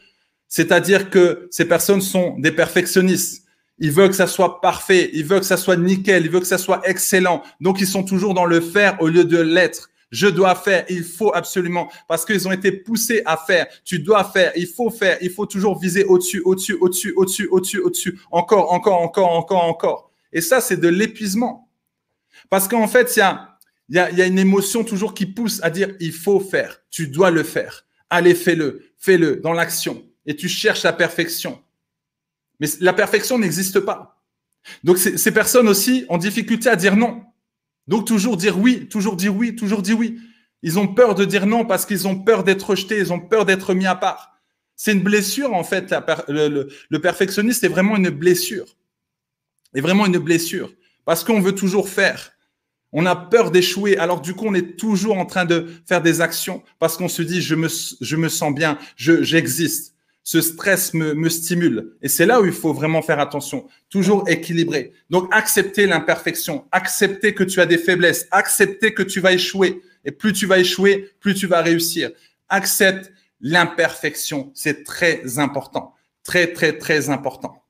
[0.48, 3.44] C'est-à-dire que ces personnes sont des perfectionnistes.
[3.80, 6.48] Ils veulent que ça soit parfait, ils veulent que ça soit nickel, ils veulent que
[6.48, 7.44] ça soit excellent.
[7.60, 9.90] Donc, ils sont toujours dans le faire au lieu de l'être.
[10.10, 13.68] Je dois faire, il faut absolument, parce qu'ils ont été poussés à faire.
[13.84, 17.80] Tu dois faire, il faut faire, il faut toujours viser au-dessus, au-dessus, au-dessus, au-dessus, au-dessus,
[17.80, 20.12] au-dessus, encore, encore, encore, encore, encore.
[20.32, 21.65] Et ça, c'est de l'épuisement.
[22.50, 23.20] Parce qu'en fait, il
[23.90, 27.44] y a, une émotion toujours qui pousse à dire, il faut faire, tu dois le
[27.44, 27.86] faire.
[28.10, 30.04] Allez, fais-le, fais-le dans l'action.
[30.26, 31.62] Et tu cherches la perfection.
[32.60, 34.24] Mais la perfection n'existe pas.
[34.84, 37.24] Donc, ces personnes aussi ont difficulté à dire non.
[37.88, 40.20] Donc toujours dire oui, toujours dire oui, toujours dire oui.
[40.64, 43.46] Ils ont peur de dire non parce qu'ils ont peur d'être rejetés, ils ont peur
[43.46, 44.40] d'être mis à part.
[44.76, 45.94] C'est une blessure en fait.
[46.28, 48.66] le, le, perfectionniste est vraiment une blessure.
[49.76, 50.72] est vraiment une blessure
[51.06, 52.34] parce qu'on veut toujours faire.
[52.92, 53.98] On a peur d'échouer.
[53.98, 57.22] Alors du coup, on est toujours en train de faire des actions parce qu'on se
[57.22, 61.94] dit je me sens bien, je j'existe ce stress me, me stimule.
[62.02, 64.92] Et c'est là où il faut vraiment faire attention, toujours équilibré.
[65.12, 69.84] Donc, accepter l'imperfection, accepter que tu as des faiblesses, accepter que tu vas échouer.
[70.04, 72.10] Et plus tu vas échouer, plus tu vas réussir.
[72.50, 74.52] Accepte l'imperfection.
[74.56, 75.94] C'est très important.
[76.24, 77.64] Très, très, très important.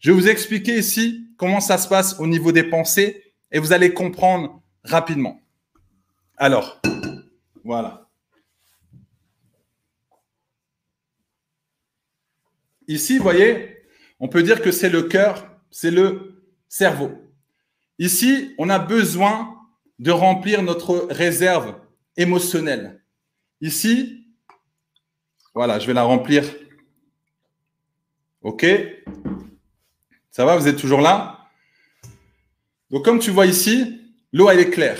[0.00, 3.72] Je vais vous expliquer ici comment ça se passe au niveau des pensées et vous
[3.72, 5.40] allez comprendre rapidement.
[6.36, 6.80] Alors,
[7.64, 8.08] voilà.
[12.86, 13.78] Ici, vous voyez,
[14.20, 17.12] on peut dire que c'est le cœur, c'est le cerveau.
[17.98, 19.56] Ici, on a besoin
[19.98, 21.76] de remplir notre réserve
[22.16, 23.02] émotionnelle.
[23.60, 24.26] Ici,
[25.54, 26.44] voilà, je vais la remplir.
[28.42, 28.66] OK
[30.34, 31.48] Ça va, vous êtes toujours là?
[32.90, 34.00] Donc, comme tu vois ici,
[34.32, 34.98] l'eau, elle est claire.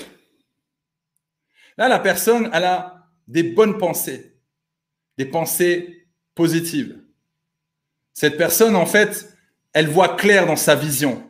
[1.76, 4.38] Là, la personne, elle a des bonnes pensées,
[5.18, 7.02] des pensées positives.
[8.12, 9.36] Cette personne, en fait,
[9.72, 11.28] elle voit clair dans sa vision.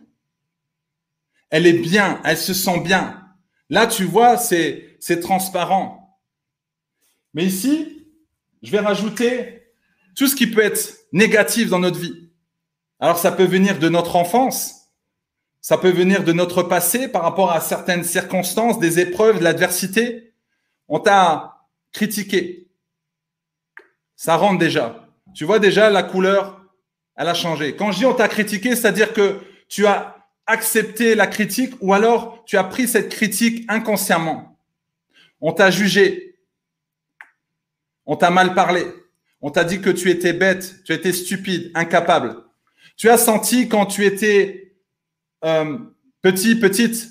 [1.48, 3.26] Elle est bien, elle se sent bien.
[3.70, 6.20] Là, tu vois, c'est, c'est transparent.
[7.32, 8.06] Mais ici,
[8.62, 9.62] je vais rajouter
[10.14, 12.23] tout ce qui peut être négatif dans notre vie.
[13.04, 14.88] Alors, ça peut venir de notre enfance,
[15.60, 20.32] ça peut venir de notre passé par rapport à certaines circonstances, des épreuves, de l'adversité.
[20.88, 22.70] On t'a critiqué.
[24.16, 25.06] Ça rentre déjà.
[25.34, 26.64] Tu vois déjà la couleur
[27.14, 27.76] elle a changé.
[27.76, 29.38] Quand je dis on t'a critiqué, c'est-à-dire que
[29.68, 34.58] tu as accepté la critique ou alors tu as pris cette critique inconsciemment.
[35.42, 36.38] On t'a jugé.
[38.06, 38.86] On t'a mal parlé.
[39.42, 42.44] On t'a dit que tu étais bête, tu étais stupide, incapable.
[42.96, 44.76] Tu as senti quand tu étais
[45.44, 45.78] euh,
[46.22, 47.08] petit, petite,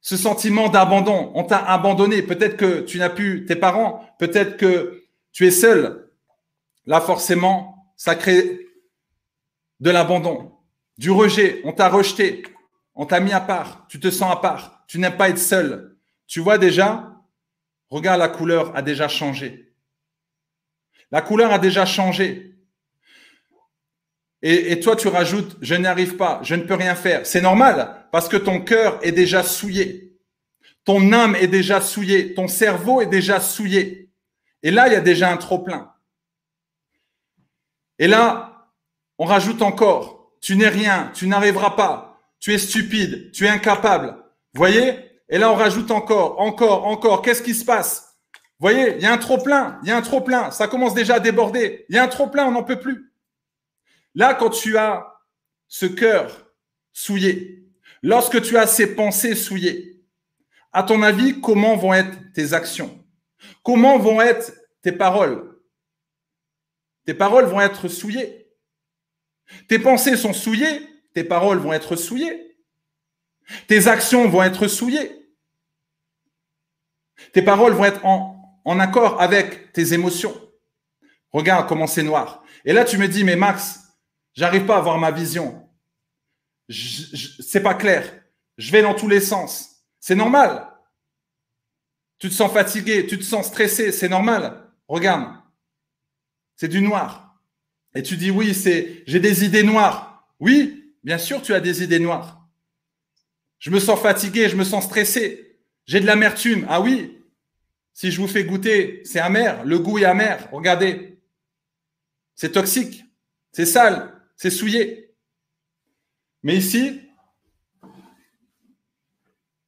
[0.00, 1.32] ce sentiment d'abandon.
[1.34, 2.22] On t'a abandonné.
[2.22, 4.04] Peut-être que tu n'as plus tes parents.
[4.18, 6.10] Peut-être que tu es seul.
[6.86, 8.68] Là, forcément, ça crée
[9.80, 10.52] de l'abandon,
[10.96, 12.42] du rejet, on t'a rejeté,
[12.94, 15.96] on t'a mis à part, tu te sens à part, tu n'aimes pas être seul.
[16.26, 17.14] Tu vois déjà,
[17.90, 19.72] regarde, la couleur a déjà changé.
[21.10, 22.57] La couleur a déjà changé.
[24.42, 27.26] Et, toi, tu rajoutes, je n'y arrive pas, je ne peux rien faire.
[27.26, 30.16] C'est normal, parce que ton cœur est déjà souillé.
[30.84, 32.34] Ton âme est déjà souillée.
[32.34, 34.10] Ton cerveau est déjà souillé.
[34.62, 35.92] Et là, il y a déjà un trop plein.
[37.98, 38.70] Et là,
[39.18, 44.16] on rajoute encore, tu n'es rien, tu n'arriveras pas, tu es stupide, tu es incapable.
[44.54, 44.94] Voyez?
[45.28, 47.22] Et là, on rajoute encore, encore, encore.
[47.22, 48.16] Qu'est-ce qui se passe?
[48.60, 50.50] Voyez, il y a un trop plein, il y a un trop plein.
[50.52, 51.84] Ça commence déjà à déborder.
[51.88, 53.07] Il y a un trop plein, on n'en peut plus.
[54.14, 55.06] Là, quand tu as
[55.68, 56.52] ce cœur
[56.92, 57.66] souillé,
[58.02, 60.02] lorsque tu as ces pensées souillées,
[60.72, 63.04] à ton avis, comment vont être tes actions?
[63.62, 65.58] Comment vont être tes paroles?
[67.04, 68.46] Tes paroles vont être souillées.
[69.66, 72.56] Tes pensées sont souillées, tes paroles vont être souillées.
[73.66, 75.10] Tes actions vont être souillées.
[77.32, 80.38] Tes paroles vont être en accord avec tes émotions.
[81.32, 82.44] Regarde comment c'est noir.
[82.64, 83.87] Et là, tu me dis, mais Max,
[84.38, 85.68] j'arrive pas à voir ma vision.
[86.68, 88.22] C'est pas clair.
[88.56, 89.82] Je vais dans tous les sens.
[89.98, 90.68] C'est normal.
[92.18, 94.70] Tu te sens fatigué, tu te sens stressé, c'est normal.
[94.86, 95.34] Regarde.
[96.56, 97.40] C'est du noir.
[97.94, 100.28] Et tu dis, oui, c'est, j'ai des idées noires.
[100.38, 102.48] Oui, bien sûr, tu as des idées noires.
[103.58, 105.58] Je me sens fatigué, je me sens stressé.
[105.84, 106.64] J'ai de l'amertume.
[106.68, 107.24] Ah oui,
[107.92, 109.64] si je vous fais goûter, c'est amer.
[109.64, 110.48] Le goût est amer.
[110.52, 111.18] Regardez.
[112.36, 113.04] C'est toxique.
[113.50, 114.17] C'est sale.
[114.38, 115.16] C'est souillé.
[116.44, 117.00] Mais ici,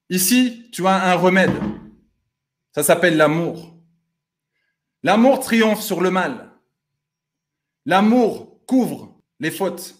[0.08, 1.52] ici, tu as un remède.
[2.72, 3.76] Ça s'appelle l'amour.
[5.02, 6.52] L'amour triomphe sur le mal.
[7.84, 9.96] L'amour couvre les fautes.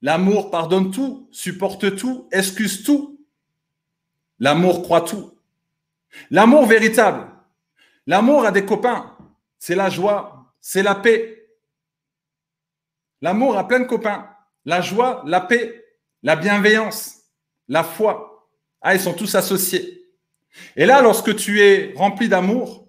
[0.00, 3.22] L'amour pardonne tout, supporte tout, excuse tout.
[4.38, 5.38] L'amour croit tout.
[6.30, 7.30] L'amour véritable.
[8.06, 9.14] L'amour a des copains.
[9.58, 11.39] C'est la joie, c'est la paix.
[13.22, 14.26] L'amour a plein de copains.
[14.64, 15.84] La joie, la paix,
[16.22, 17.16] la bienveillance,
[17.68, 18.48] la foi.
[18.82, 20.04] Ah, ils sont tous associés.
[20.76, 22.88] Et là, lorsque tu es rempli d'amour,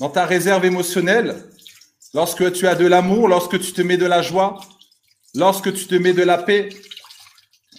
[0.00, 1.44] dans ta réserve émotionnelle,
[2.14, 4.60] lorsque tu as de l'amour, lorsque tu te mets de la joie,
[5.34, 6.68] lorsque tu te mets de la paix,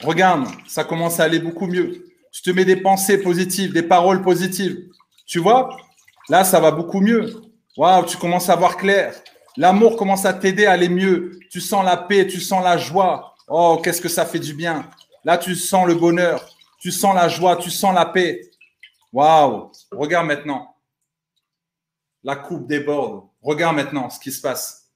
[0.02, 2.06] regarde, ça commence à aller beaucoup mieux.
[2.32, 4.78] Tu te mets des pensées positives, des paroles positives.
[5.26, 5.76] Tu vois,
[6.30, 7.42] là, ça va beaucoup mieux.
[7.78, 9.14] Waouh, tu commences à voir clair.
[9.58, 11.40] L'amour commence à t'aider à aller mieux.
[11.50, 13.36] Tu sens la paix, tu sens la joie.
[13.48, 14.90] Oh, qu'est-ce que ça fait du bien.
[15.24, 18.42] Là, tu sens le bonheur, tu sens la joie, tu sens la paix.
[19.12, 20.76] Waouh, regarde maintenant.
[22.24, 23.24] La coupe déborde.
[23.42, 24.90] Regarde maintenant ce qui se passe.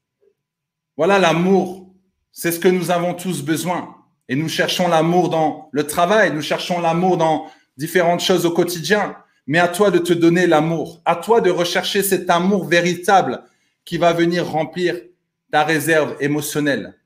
[0.96, 1.88] Voilà l'amour.
[2.32, 3.96] C'est ce que nous avons tous besoin.
[4.30, 9.16] Et nous cherchons l'amour dans le travail, nous cherchons l'amour dans différentes choses au quotidien.
[9.46, 13.44] Mais à toi de te donner l'amour, à toi de rechercher cet amour véritable
[13.88, 15.02] qui va venir remplir
[15.50, 17.00] ta réserve émotionnelle.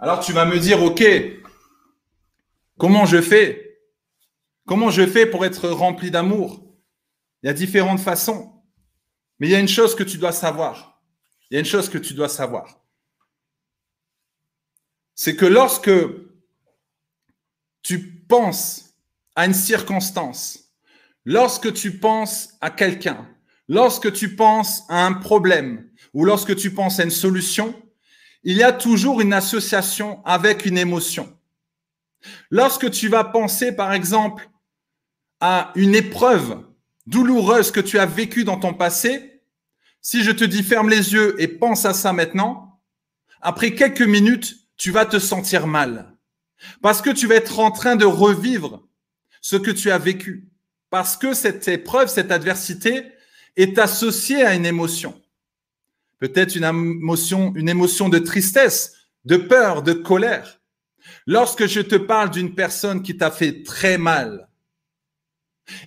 [0.00, 1.04] Alors tu vas me dire, OK,
[2.78, 3.80] comment je fais?
[4.66, 6.66] Comment je fais pour être rempli d'amour?
[7.42, 8.60] Il y a différentes façons.
[9.38, 11.00] Mais il y a une chose que tu dois savoir.
[11.48, 12.82] Il y a une chose que tu dois savoir.
[15.14, 15.92] C'est que lorsque
[17.82, 18.96] tu penses
[19.36, 20.69] à une circonstance
[21.24, 23.28] Lorsque tu penses à quelqu'un,
[23.68, 27.74] lorsque tu penses à un problème ou lorsque tu penses à une solution,
[28.42, 31.36] il y a toujours une association avec une émotion.
[32.50, 34.48] Lorsque tu vas penser, par exemple,
[35.40, 36.64] à une épreuve
[37.06, 39.42] douloureuse que tu as vécue dans ton passé,
[40.00, 42.80] si je te dis ferme les yeux et pense à ça maintenant,
[43.42, 46.16] après quelques minutes, tu vas te sentir mal.
[46.82, 48.86] Parce que tu vas être en train de revivre
[49.40, 50.49] ce que tu as vécu.
[50.90, 53.04] Parce que cette épreuve, cette adversité
[53.56, 55.20] est associée à une émotion.
[56.18, 60.60] Peut-être une émotion, une émotion de tristesse, de peur, de colère.
[61.26, 64.48] Lorsque je te parle d'une personne qui t'a fait très mal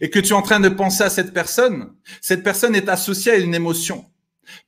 [0.01, 3.33] et que tu es en train de penser à cette personne, cette personne est associée
[3.33, 4.09] à une émotion.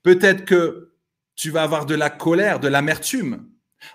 [0.04, 0.93] Peut-être que
[1.36, 3.48] tu vas avoir de la colère, de l'amertume.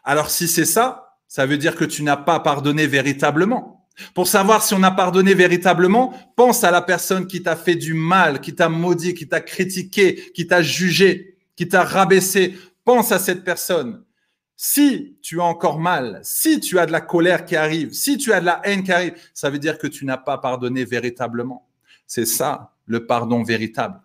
[0.04, 3.79] Alors si c'est ça, ça veut dire que tu n'as pas pardonné véritablement.
[4.14, 7.94] Pour savoir si on a pardonné véritablement, pense à la personne qui t'a fait du
[7.94, 12.56] mal, qui t'a maudit, qui t'a critiqué, qui t'a jugé, qui t'a rabaissé.
[12.84, 14.02] Pense à cette personne.
[14.56, 18.32] Si tu as encore mal, si tu as de la colère qui arrive, si tu
[18.32, 21.66] as de la haine qui arrive, ça veut dire que tu n'as pas pardonné véritablement.
[22.06, 24.00] C'est ça, le pardon véritable.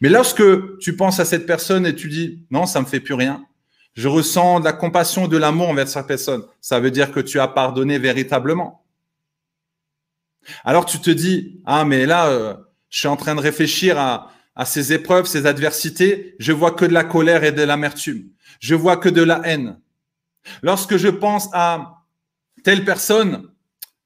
[0.00, 0.42] Mais lorsque
[0.78, 3.46] tu penses à cette personne et tu dis, non, ça me fait plus rien,
[3.94, 7.38] je ressens de la compassion, de l'amour envers cette personne, ça veut dire que tu
[7.40, 8.81] as pardonné véritablement.
[10.64, 12.54] Alors tu te dis, ah mais là, euh,
[12.88, 16.84] je suis en train de réfléchir à, à ces épreuves, ces adversités, je vois que
[16.84, 18.28] de la colère et de l'amertume.
[18.60, 19.78] Je vois que de la haine.
[20.62, 22.04] Lorsque je pense à
[22.64, 23.48] telle personne,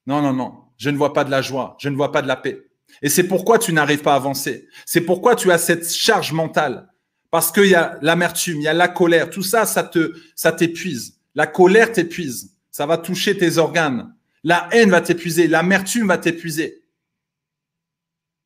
[0.05, 2.27] non, non, non, je ne vois pas de la joie, je ne vois pas de
[2.27, 2.63] la paix.
[3.01, 4.67] Et c'est pourquoi tu n'arrives pas à avancer.
[4.85, 6.87] C'est pourquoi tu as cette charge mentale.
[7.29, 10.51] Parce qu'il y a l'amertume, il y a la colère, tout ça, ça te, ça
[10.51, 11.19] t'épuise.
[11.35, 12.55] La colère t'épuise.
[12.71, 14.13] Ça va toucher tes organes.
[14.43, 16.83] La haine va t'épuiser, l'amertume va t'épuiser.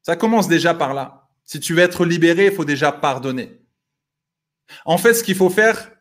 [0.03, 1.29] Ça commence déjà par là.
[1.43, 3.61] Si tu veux être libéré, il faut déjà pardonner.
[4.85, 5.91] En fait, ce qu'il faut faire,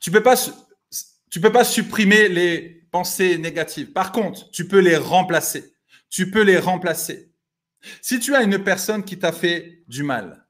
[0.00, 3.92] tu peux peux pas supprimer les pensées négatives.
[3.92, 5.74] Par contre, tu peux les remplacer.
[6.08, 7.32] Tu peux les remplacer.
[8.02, 10.46] Si tu as une personne qui t'a fait du mal,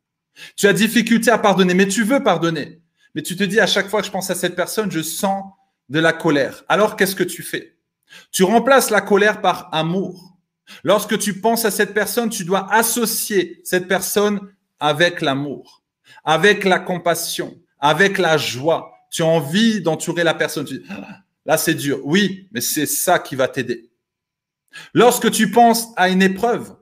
[0.57, 2.83] tu as difficulté à pardonner, mais tu veux pardonner,
[3.15, 5.45] mais tu te dis à chaque fois que je pense à cette personne, je sens
[5.89, 6.65] de la colère.
[6.69, 7.77] Alors qu'est-ce que tu fais?
[8.31, 10.37] Tu remplaces la colère par amour.
[10.85, 14.41] Lorsque tu penses à cette personne, tu dois associer cette personne
[14.79, 15.83] avec l'amour,
[16.25, 18.93] avec la compassion, avec la joie.
[19.11, 20.65] Tu as envie d'entourer la personne.
[20.65, 22.01] Tu dis, ah, là, c'est dur.
[22.05, 23.91] Oui, mais c'est ça qui va t'aider.
[24.95, 26.77] Lorsque tu penses à une épreuve,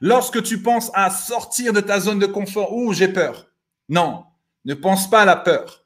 [0.00, 3.46] lorsque tu penses à sortir de ta zone de confort, ou j'ai peur.
[3.88, 4.24] Non,
[4.64, 5.84] ne pense pas à la peur.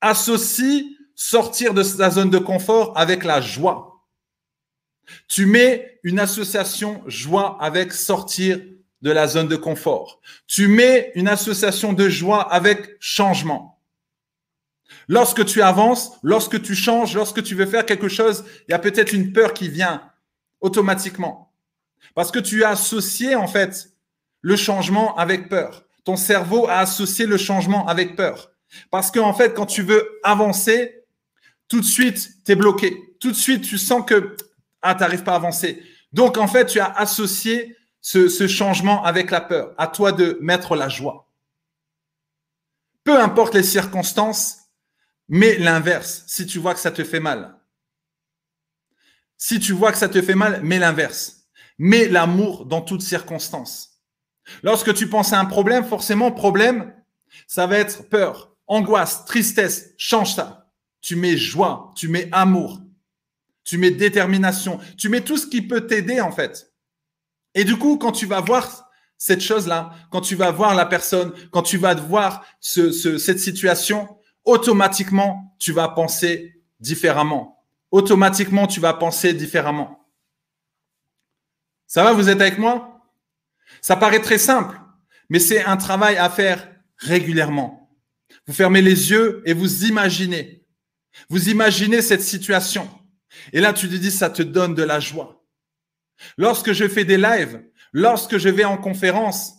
[0.00, 3.89] Associe sortir de ta zone de confort avec la joie.
[5.28, 8.60] Tu mets une association joie avec sortir
[9.02, 10.20] de la zone de confort.
[10.46, 13.80] Tu mets une association de joie avec changement.
[15.08, 18.78] Lorsque tu avances, lorsque tu changes, lorsque tu veux faire quelque chose, il y a
[18.78, 20.02] peut-être une peur qui vient
[20.60, 21.52] automatiquement.
[22.14, 23.90] Parce que tu as associé en fait
[24.40, 25.84] le changement avec peur.
[26.04, 28.50] Ton cerveau a associé le changement avec peur.
[28.90, 31.04] Parce qu'en en fait, quand tu veux avancer,
[31.68, 32.96] tout de suite, tu es bloqué.
[33.20, 34.36] Tout de suite, tu sens que
[34.82, 35.82] ah, tu n'arrives pas à avancer.
[36.12, 39.74] Donc, en fait, tu as associé ce, ce changement avec la peur.
[39.78, 41.30] À toi de mettre la joie.
[43.04, 44.58] Peu importe les circonstances,
[45.28, 47.56] mais l'inverse si tu vois que ça te fait mal.
[49.36, 51.48] Si tu vois que ça te fait mal, mets l'inverse.
[51.78, 54.02] Mets l'amour dans toutes circonstances.
[54.62, 56.92] Lorsque tu penses à un problème, forcément, problème,
[57.46, 59.94] ça va être peur, angoisse, tristesse.
[59.96, 60.70] Change ça.
[61.00, 62.80] Tu mets joie, tu mets amour,
[63.64, 66.72] tu mets détermination, tu mets tout ce qui peut t'aider en fait.
[67.54, 71.32] Et du coup, quand tu vas voir cette chose-là, quand tu vas voir la personne,
[71.50, 74.08] quand tu vas voir ce, cette situation,
[74.44, 80.06] automatiquement, tu vas penser différemment automatiquement, tu vas penser différemment.
[81.86, 83.04] Ça va, vous êtes avec moi?
[83.80, 84.80] Ça paraît très simple,
[85.28, 86.68] mais c'est un travail à faire
[86.98, 87.90] régulièrement.
[88.46, 90.66] Vous fermez les yeux et vous imaginez.
[91.28, 92.88] Vous imaginez cette situation.
[93.52, 95.44] Et là, tu te dis, ça te donne de la joie.
[96.36, 97.62] Lorsque je fais des lives,
[97.92, 99.54] lorsque je vais en conférence,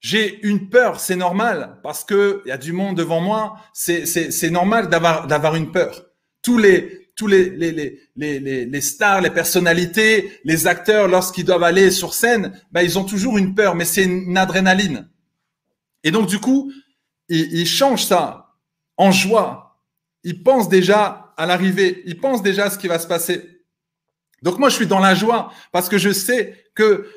[0.00, 4.88] j'ai une peur, c'est normal, parce qu'il y a du monde devant moi, c'est normal
[4.88, 6.06] d'avoir une peur
[6.46, 11.64] tous les tous les les, les, les, les stars, les personnalités, les acteurs, lorsqu'ils doivent
[11.64, 15.08] aller sur scène, ben, ils ont toujours une peur, mais c'est une adrénaline.
[16.04, 16.72] Et donc, du coup,
[17.28, 18.54] ils, ils changent ça
[18.96, 19.80] en joie.
[20.22, 22.02] Ils pensent déjà à l'arrivée.
[22.06, 23.62] Ils pensent déjà à ce qui va se passer.
[24.42, 27.08] Donc, moi, je suis dans la joie parce que je sais que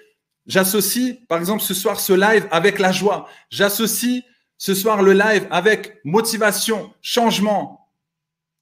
[0.45, 3.27] j'associe, par exemple, ce soir, ce live avec la joie.
[3.49, 4.23] J'associe
[4.58, 7.79] ce soir le live avec motivation, changement,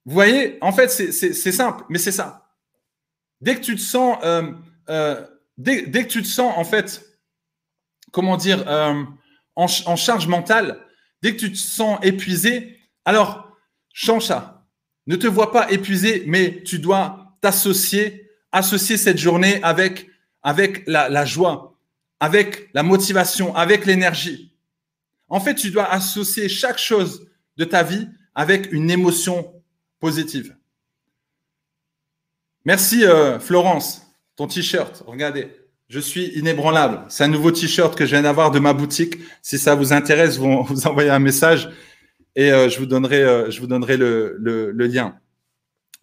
[0.07, 2.49] vous voyez, en fait, c'est simple, mais c'est ça.
[3.41, 4.53] Dès que tu te sens, euh,
[4.89, 7.05] euh, dès, que tu te sens, en fait,
[8.13, 9.03] comment dire, euh,
[9.57, 10.79] en, charge mentale,
[11.21, 13.51] dès que tu te sens épuisé, alors
[13.91, 14.56] change ça.
[15.07, 20.07] Ne te vois pas épuisé, mais tu dois t'associer, associer cette journée avec,
[20.43, 21.77] avec la, joie,
[22.19, 24.53] avec la motivation, avec l'énergie.
[25.29, 29.53] En fait, tu dois associer chaque chose de ta vie avec une émotion
[29.99, 30.55] positive.
[32.65, 34.05] Merci euh, Florence,
[34.35, 35.03] ton t-shirt.
[35.07, 35.49] Regardez,
[35.87, 37.05] je suis inébranlable.
[37.07, 39.17] C'est un nouveau t-shirt que je viens d'avoir de ma boutique.
[39.41, 41.69] Si ça vous intéresse, vous, vous envoyez un message
[42.37, 45.15] et euh, je vous donnerai, euh, je vous donnerai le, le, le, lien.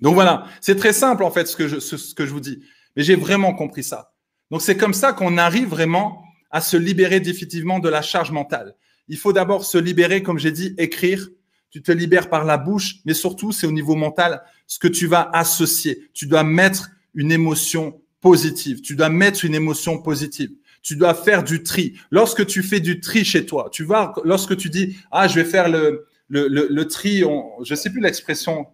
[0.00, 2.60] Donc voilà, c'est très simple en fait ce que je, ce, que je vous dis.
[2.96, 4.12] Mais j'ai vraiment compris ça.
[4.50, 8.74] Donc c'est comme ça qu'on arrive vraiment à se libérer définitivement de la charge mentale.
[9.06, 11.28] Il faut d'abord se libérer, comme j'ai dit, écrire,
[11.70, 15.06] tu te libères par la bouche, mais surtout, c'est au niveau mental ce que tu
[15.06, 16.08] vas associer.
[16.14, 18.80] Tu dois mettre une émotion positive.
[18.80, 20.50] Tu dois mettre une émotion positive.
[20.82, 21.94] Tu dois faire du tri.
[22.10, 25.44] Lorsque tu fais du tri chez toi, tu vois, lorsque tu dis, ah, je vais
[25.44, 27.22] faire le, le, tri,
[27.62, 28.66] je sais plus l'expression,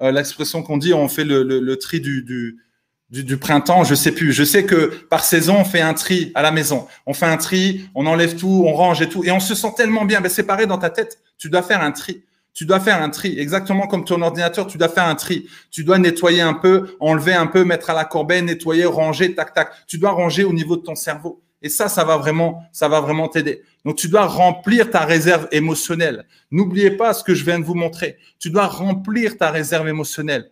[0.00, 4.32] euh, l'expression qu'on dit, on fait le, tri du, printemps, je sais plus.
[4.32, 6.86] Je sais que par saison, on fait un tri à la maison.
[7.06, 9.24] On fait un tri, on enlève tout, on range et tout.
[9.24, 10.20] Et on se sent tellement bien.
[10.20, 11.18] Ben, c'est pareil dans ta tête.
[11.38, 12.24] Tu dois faire un tri.
[12.54, 15.48] Tu dois faire un tri, exactement comme ton ordinateur, tu dois faire un tri.
[15.72, 19.54] Tu dois nettoyer un peu, enlever un peu, mettre à la corbeille, nettoyer, ranger, tac,
[19.54, 19.72] tac.
[19.88, 21.42] Tu dois ranger au niveau de ton cerveau.
[21.64, 23.62] Et ça, ça va vraiment, ça va vraiment t'aider.
[23.86, 26.26] Donc, tu dois remplir ta réserve émotionnelle.
[26.50, 28.18] N'oubliez pas ce que je viens de vous montrer.
[28.38, 30.50] Tu dois remplir ta réserve émotionnelle.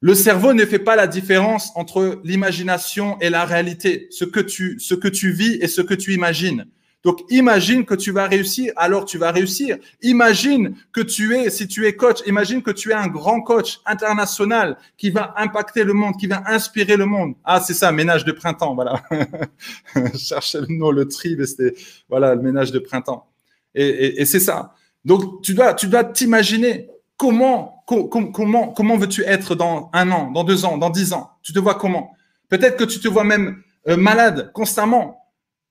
[0.00, 4.08] Le cerveau ne fait pas la différence entre l'imagination et la réalité.
[4.10, 6.64] Ce que tu, ce que tu vis et ce que tu imagines.
[7.02, 9.78] Donc, imagine que tu vas réussir, alors tu vas réussir.
[10.02, 13.80] Imagine que tu es, si tu es coach, imagine que tu es un grand coach
[13.86, 17.34] international qui va impacter le monde, qui va inspirer le monde.
[17.42, 19.02] Ah, c'est ça, ménage de printemps, voilà.
[20.18, 21.74] Cherchez le nom, le tri, mais c'était,
[22.08, 23.26] voilà, le ménage de printemps.
[23.74, 24.74] Et, c'est ça.
[25.04, 30.44] Donc, tu dois, tu dois t'imaginer comment, comment, comment veux-tu être dans un an, dans
[30.44, 31.30] deux ans, dans dix ans?
[31.42, 32.14] Tu te vois comment?
[32.50, 35.19] Peut-être que tu te vois même euh, malade constamment.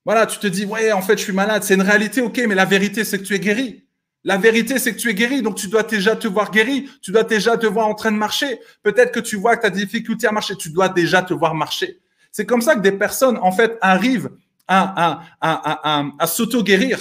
[0.05, 1.63] Voilà, tu te dis, ouais, en fait, je suis malade.
[1.63, 3.85] C'est une réalité, ok, mais la vérité, c'est que tu es guéri.
[4.23, 7.11] La vérité, c'est que tu es guéri, donc tu dois déjà te voir guéri, tu
[7.11, 8.59] dois déjà te voir en train de marcher.
[8.83, 11.33] Peut-être que tu vois que tu as des difficultés à marcher, tu dois déjà te
[11.33, 11.99] voir marcher.
[12.31, 14.29] C'est comme ça que des personnes, en fait, arrivent
[14.67, 16.99] à, à, à, à s'auto-guérir.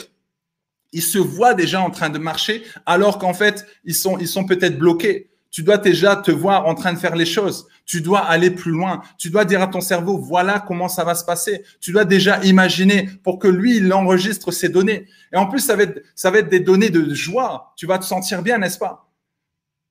[0.92, 5.30] Ils se voient déjà en train de marcher, alors qu'en fait, ils sont peut-être bloqués.
[5.50, 7.66] Tu dois déjà te voir en train de faire les choses.
[7.86, 9.02] Tu dois aller plus loin.
[9.18, 11.64] Tu dois dire à ton cerveau, voilà comment ça va se passer.
[11.80, 15.06] Tu dois déjà imaginer pour que lui, il enregistre ses données.
[15.32, 17.72] Et en plus, ça va être, ça va être des données de joie.
[17.76, 19.10] Tu vas te sentir bien, n'est-ce pas?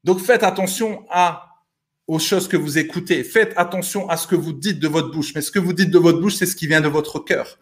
[0.04, 1.48] Donc, faites attention à
[2.08, 3.24] aux choses que vous écoutez.
[3.24, 5.34] Faites attention à ce que vous dites de votre bouche.
[5.36, 7.60] Mais ce que vous dites de votre bouche, c'est ce qui vient de votre cœur.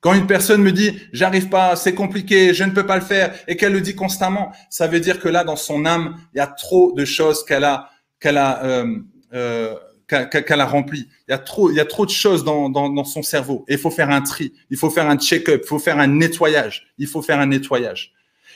[0.00, 3.34] Quand une personne me dit j'arrive pas, c'est compliqué, je ne peux pas le faire,
[3.46, 6.40] et qu'elle le dit constamment, ça veut dire que là, dans son âme, il y
[6.40, 8.96] a trop de choses qu'elle a, qu'elle a, euh,
[9.34, 9.74] euh,
[10.06, 10.72] qu'elle a.
[10.92, 13.64] Il y a trop, il y a trop de choses dans, dans, son cerveau.
[13.68, 16.88] Il faut faire un tri, il faut faire un check-up, il faut faire un nettoyage,
[16.98, 18.12] il faut faire un nettoyage.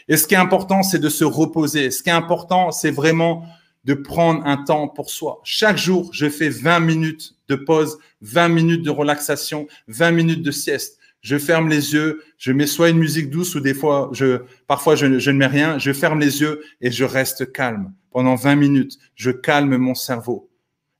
[0.09, 1.91] Et ce qui est important, c'est de se reposer.
[1.91, 3.47] Ce qui est important, c'est vraiment
[3.85, 5.41] de prendre un temps pour soi.
[5.45, 10.51] Chaque jour, je fais 20 minutes de pause, 20 minutes de relaxation, 20 minutes de
[10.51, 14.43] sieste je ferme les yeux, je mets soit une musique douce ou des fois, je,
[14.67, 18.57] parfois je, ne mets rien, je ferme les yeux et je reste calme pendant 20
[18.57, 18.99] minutes.
[19.15, 20.51] Je calme mon cerveau.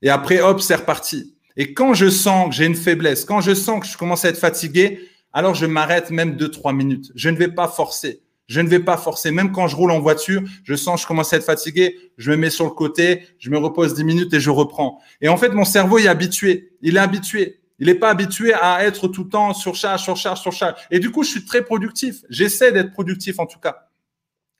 [0.01, 1.35] Et après, hop, c'est reparti.
[1.57, 4.29] Et quand je sens que j'ai une faiblesse, quand je sens que je commence à
[4.29, 4.99] être fatigué,
[5.31, 7.11] alors je m'arrête même 2-3 minutes.
[7.13, 8.23] Je ne vais pas forcer.
[8.47, 9.29] Je ne vais pas forcer.
[9.29, 12.31] Même quand je roule en voiture, je sens que je commence à être fatigué, je
[12.31, 14.99] me mets sur le côté, je me repose 10 minutes et je reprends.
[15.21, 16.71] Et en fait, mon cerveau est habitué.
[16.81, 17.59] Il est habitué.
[17.79, 20.79] Il n'est pas habitué à être tout le temps sur charge, sur charge, sur charge.
[20.91, 22.23] Et du coup, je suis très productif.
[22.29, 23.89] J'essaie d'être productif en tout cas.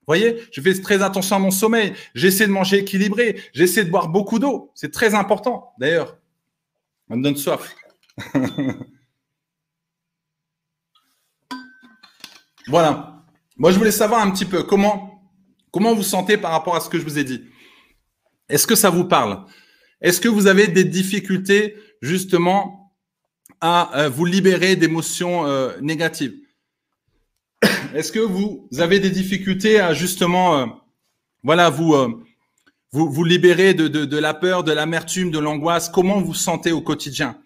[0.01, 1.93] Vous voyez, je fais très attention à mon sommeil.
[2.13, 3.41] J'essaie de manger équilibré.
[3.53, 4.72] J'essaie de boire beaucoup d'eau.
[4.76, 6.18] C'est très important, d'ailleurs.
[7.09, 7.76] On me donne soif.
[12.68, 13.24] voilà.
[13.57, 15.22] Moi, je voulais savoir un petit peu comment
[15.72, 17.43] vous sentez par rapport à ce que je vous ai dit.
[18.49, 19.43] Est-ce que ça vous parle?
[20.01, 22.85] Est-ce que vous avez des difficultés justement
[23.68, 26.36] à euh, vous libérer d'émotions euh, négatives.
[27.95, 30.66] Est-ce que vous avez des difficultés à justement, euh,
[31.41, 31.95] voilà, vous,
[32.91, 35.89] vous, vous libérer de, de, de la peur, de l'amertume, de l'angoisse?
[35.89, 37.39] Comment vous sentez au quotidien?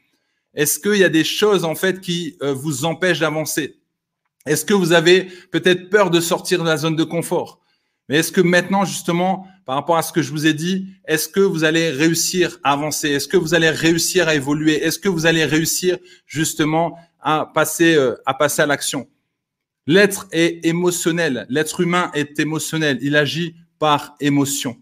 [0.53, 3.77] Est-ce qu'il y a des choses en fait qui vous empêchent d'avancer?
[4.45, 7.61] Est-ce que vous avez peut-être peur de sortir de la zone de confort?
[8.09, 11.29] Mais est-ce que maintenant, justement, par rapport à ce que je vous ai dit, est-ce
[11.29, 13.09] que vous allez réussir à avancer?
[13.09, 14.83] Est-ce que vous allez réussir à évoluer?
[14.83, 19.07] Est-ce que vous allez réussir justement à passer, euh, à passer à l'action?
[19.85, 21.45] L'être est émotionnel.
[21.49, 22.97] L'être humain est émotionnel.
[23.03, 24.75] Il agit par émotion.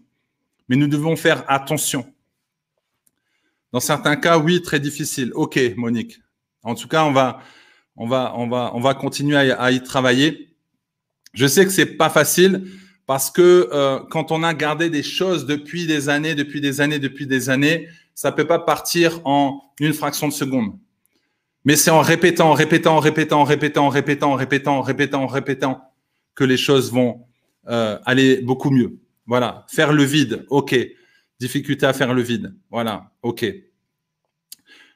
[0.70, 2.10] Mais nous devons faire attention.
[3.72, 5.32] Dans certains cas, oui, très difficile.
[5.34, 6.18] Ok, Monique.
[6.62, 7.42] En tout cas, on va,
[7.94, 10.48] on va, on va, on va continuer à, à y travailler.
[11.34, 12.66] Je sais que c'est pas facile.
[13.08, 16.98] Parce que euh, quand on a gardé des choses depuis des années, depuis des années,
[16.98, 20.78] depuis des années, ça peut pas partir en une fraction de seconde.
[21.64, 25.80] Mais c'est en répétant, répétant, répétant, répétant, répétant, répétant, répétant, répétant
[26.34, 27.24] que les choses vont
[27.70, 28.98] euh, aller beaucoup mieux.
[29.26, 29.64] Voilà.
[29.70, 30.76] Faire le vide, ok.
[31.40, 33.46] Difficulté à faire le vide, voilà, ok.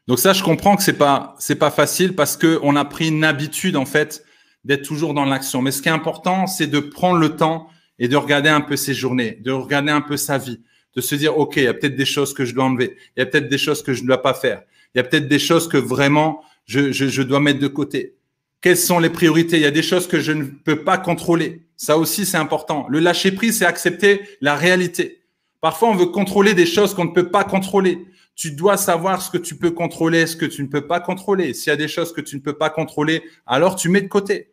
[0.07, 3.09] Donc ça, je comprends que c'est pas c'est pas facile parce que on a pris
[3.09, 4.23] une habitude en fait
[4.65, 5.63] d'être toujours dans l'action.
[5.63, 7.71] Mais ce qui est important, c'est de prendre le temps
[8.03, 10.61] et de regarder un peu ses journées, de regarder un peu sa vie,
[10.97, 13.21] de se dire, OK, il y a peut-être des choses que je dois enlever, il
[13.21, 15.29] y a peut-être des choses que je ne dois pas faire, il y a peut-être
[15.29, 18.17] des choses que vraiment je, je, je dois mettre de côté.
[18.61, 19.57] Quelles sont les priorités?
[19.57, 21.63] Il y a des choses que je ne peux pas contrôler.
[21.77, 22.87] Ça aussi, c'est important.
[22.89, 25.23] Le lâcher prise, c'est accepter la réalité.
[25.61, 28.05] Parfois, on veut contrôler des choses qu'on ne peut pas contrôler.
[28.35, 31.55] Tu dois savoir ce que tu peux contrôler, ce que tu ne peux pas contrôler.
[31.55, 34.09] S'il y a des choses que tu ne peux pas contrôler, alors tu mets de
[34.09, 34.51] côté.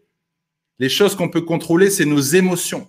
[0.77, 2.87] Les choses qu'on peut contrôler, c'est nos émotions.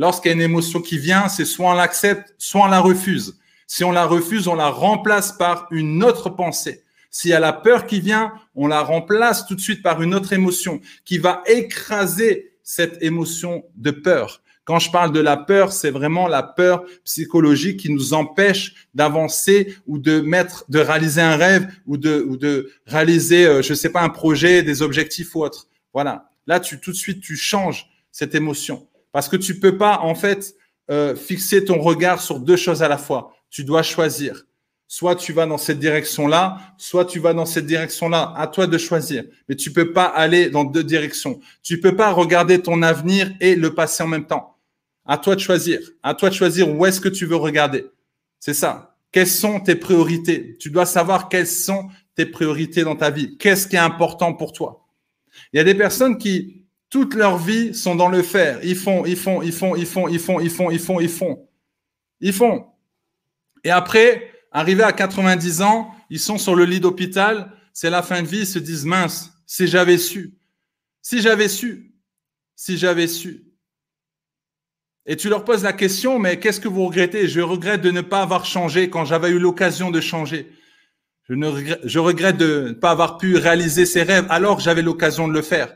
[0.00, 3.38] Lorsqu'il y a une émotion qui vient, c'est soit on l'accepte, soit on la refuse.
[3.66, 6.84] Si on la refuse, on la remplace par une autre pensée.
[7.10, 10.14] S'il y a la peur qui vient, on la remplace tout de suite par une
[10.14, 14.40] autre émotion qui va écraser cette émotion de peur.
[14.64, 19.76] Quand je parle de la peur, c'est vraiment la peur psychologique qui nous empêche d'avancer
[19.86, 24.08] ou de mettre, de réaliser un rêve ou de, réaliser, euh, je sais pas, un
[24.08, 25.68] projet, des objectifs ou autre.
[25.92, 26.30] Voilà.
[26.46, 28.86] Là, tu, tout de suite, tu changes cette émotion.
[29.12, 30.54] Parce que tu peux pas, en fait,
[30.90, 33.34] euh, fixer ton regard sur deux choses à la fois.
[33.50, 34.44] Tu dois choisir.
[34.88, 38.34] Soit tu vas dans cette direction-là, soit tu vas dans cette direction-là.
[38.36, 39.24] À toi de choisir.
[39.48, 41.40] Mais tu peux pas aller dans deux directions.
[41.62, 44.56] Tu peux pas regarder ton avenir et le passé en même temps.
[45.06, 45.80] À toi de choisir.
[46.02, 47.86] À toi de choisir où est-ce que tu veux regarder.
[48.40, 48.96] C'est ça.
[49.12, 50.56] Quelles sont tes priorités?
[50.58, 54.52] Tu dois savoir quelles sont tes priorités dans ta vie Qu'est-ce qui est important pour
[54.52, 54.86] toi?
[55.52, 56.59] Il y a des personnes qui,
[56.90, 58.58] toute leur vie, sont dans le faire.
[58.64, 61.08] Ils font, ils font, ils font, ils font, ils font, ils font, ils font, ils
[61.08, 61.48] font.
[62.20, 62.66] Ils font.
[63.64, 68.22] Et après, arrivé à 90 ans, ils sont sur le lit d'hôpital, c'est la fin
[68.22, 70.34] de vie, ils se disent mince, si j'avais su,
[71.00, 71.94] si j'avais su,
[72.56, 73.44] si j'avais su.
[75.06, 77.26] Et tu leur poses la question, mais qu'est-ce que vous regrettez?
[77.26, 80.52] Je regrette de ne pas avoir changé quand j'avais eu l'occasion de changer.
[81.28, 84.82] Je, regrette, je regrette de ne pas avoir pu réaliser ces rêves alors que j'avais
[84.82, 85.74] l'occasion de le faire.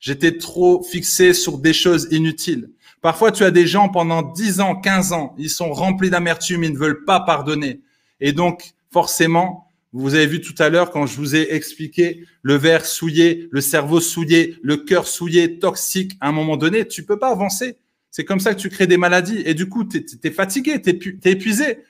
[0.00, 2.70] J'étais trop fixé sur des choses inutiles.
[3.00, 6.72] Parfois, tu as des gens pendant 10 ans, 15 ans, ils sont remplis d'amertume, ils
[6.72, 7.80] ne veulent pas pardonner.
[8.20, 12.54] Et donc, forcément, vous avez vu tout à l'heure quand je vous ai expliqué le
[12.54, 17.18] verre souillé, le cerveau souillé, le cœur souillé, toxique, à un moment donné, tu peux
[17.18, 17.78] pas avancer.
[18.10, 19.42] C'est comme ça que tu crées des maladies.
[19.46, 20.90] Et du coup, tu es, fatigué, tu
[21.24, 21.84] es, épuisé.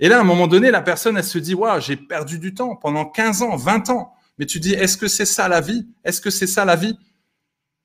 [0.00, 2.54] Et là, à un moment donné, la personne, elle se dit, waouh, j'ai perdu du
[2.54, 4.14] temps pendant 15 ans, 20 ans.
[4.38, 5.86] Mais tu dis, est-ce que c'est ça la vie?
[6.04, 6.96] Est-ce que c'est ça la vie?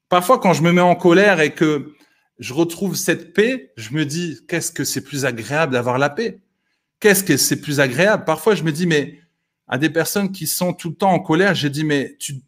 [0.10, 1.94] Parfois, quand je me mets en colère et que
[2.40, 6.40] je retrouve cette paix, je me dis, qu'est-ce que c'est plus agréable d'avoir la paix?
[7.00, 8.26] Qu'est-ce que c'est plus agréable?
[8.26, 9.20] Parfois, je me dis, mais
[9.68, 12.42] à des personnes qui sont tout le temps en colère, j'ai dit, mais tu,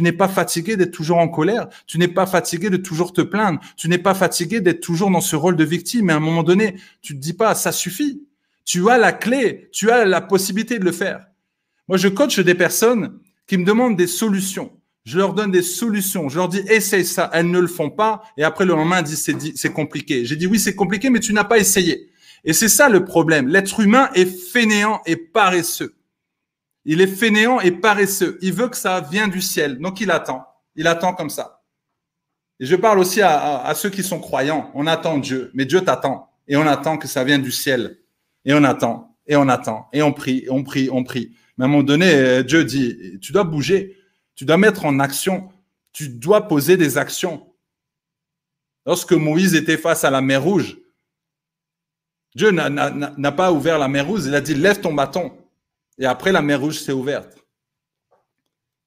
[0.00, 3.60] n'es pas fatigué d'être toujours en colère, tu n'es pas fatigué de toujours te plaindre,
[3.76, 6.10] tu n'es pas fatigué d'être toujours dans ce rôle de victime?
[6.10, 8.22] Et à un moment donné, tu te dis pas, ça suffit.
[8.64, 11.26] Tu as la clé, tu as la possibilité de le faire.
[11.88, 14.75] Moi, je coach des personnes qui me demandent des solutions.
[15.06, 16.28] Je leur donne des solutions.
[16.28, 17.30] Je leur dis, essaye ça.
[17.32, 18.24] Elles ne le font pas.
[18.36, 20.24] Et après, le lendemain, disent, c'est compliqué.
[20.24, 22.10] J'ai dit, oui, c'est compliqué, mais tu n'as pas essayé.
[22.42, 23.46] Et c'est ça le problème.
[23.46, 25.94] L'être humain est fainéant et paresseux.
[26.84, 28.36] Il est fainéant et paresseux.
[28.42, 29.78] Il veut que ça vienne du ciel.
[29.78, 30.44] Donc, il attend.
[30.74, 31.62] Il attend comme ça.
[32.58, 34.72] Et je parle aussi à, ceux qui sont croyants.
[34.74, 36.30] On attend Dieu, mais Dieu t'attend.
[36.48, 37.98] Et on attend que ça vienne du ciel.
[38.44, 41.32] Et on attend, et on attend, et on prie, on prie, on prie.
[41.58, 43.96] Mais à un moment donné, Dieu dit, tu dois bouger.
[44.36, 45.50] Tu dois mettre en action.
[45.92, 47.52] Tu dois poser des actions.
[48.84, 50.78] Lorsque Moïse était face à la mer Rouge,
[52.36, 54.26] Dieu n'a pas ouvert la mer Rouge.
[54.26, 55.32] Il a dit, lève ton bâton.
[55.98, 57.36] Et après, la mer Rouge s'est ouverte.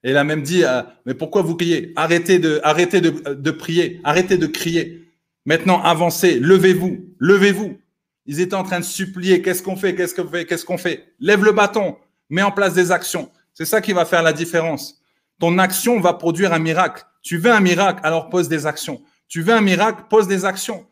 [0.03, 1.91] Et il a même dit, euh, mais pourquoi vous criez?
[1.95, 5.11] Arrêtez de, arrêtez de, de prier, arrêtez de crier.
[5.45, 7.77] Maintenant, avancez, levez-vous, levez-vous.
[8.25, 11.13] Ils étaient en train de supplier, qu'est-ce qu'on fait, qu'est-ce qu'on fait, qu'est-ce qu'on fait?
[11.19, 11.97] Lève le bâton,
[12.29, 13.31] mets en place des actions.
[13.53, 14.98] C'est ça qui va faire la différence.
[15.39, 17.05] Ton action va produire un miracle.
[17.21, 19.01] Tu veux un miracle, alors pose des actions.
[19.27, 20.85] Tu veux un miracle, pose des actions.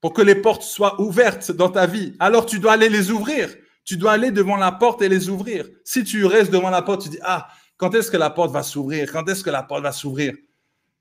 [0.00, 3.48] Pour que les portes soient ouvertes dans ta vie, alors tu dois aller les ouvrir.
[3.84, 5.68] Tu dois aller devant la porte et les ouvrir.
[5.84, 8.62] Si tu restes devant la porte, tu dis, ah, quand est-ce que la porte va
[8.62, 9.10] s'ouvrir?
[9.10, 10.34] Quand est-ce que la porte va s'ouvrir?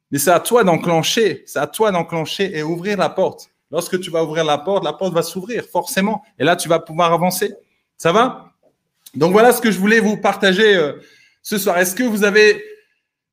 [0.10, 3.50] Mais c'est à toi d'enclencher, c'est à toi d'enclencher et ouvrir la porte.
[3.70, 6.24] Lorsque tu vas ouvrir la porte, la porte va s'ouvrir, forcément.
[6.38, 7.54] Et là, tu vas pouvoir avancer.
[7.98, 8.52] Ça va?
[9.14, 10.94] Donc voilà ce que je voulais vous partager.
[11.44, 11.78] Ce soir.
[11.78, 12.64] Est-ce que vous avez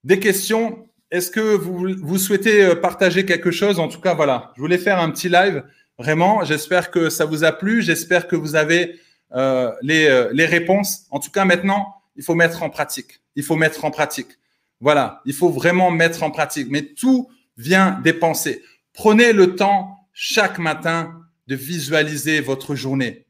[0.05, 0.89] des questions?
[1.11, 3.79] Est-ce que vous, vous souhaitez euh, partager quelque chose?
[3.79, 5.63] En tout cas, voilà, je voulais faire un petit live.
[5.99, 7.83] Vraiment, j'espère que ça vous a plu.
[7.83, 8.99] J'espère que vous avez
[9.35, 11.07] euh, les, euh, les réponses.
[11.11, 13.21] En tout cas, maintenant, il faut mettre en pratique.
[13.37, 14.39] Il faut mettre en pratique.
[14.81, 16.69] Voilà, il faut vraiment mettre en pratique.
[16.71, 18.63] Mais tout vient des pensées.
[18.93, 23.27] Prenez le temps chaque matin de visualiser votre journée.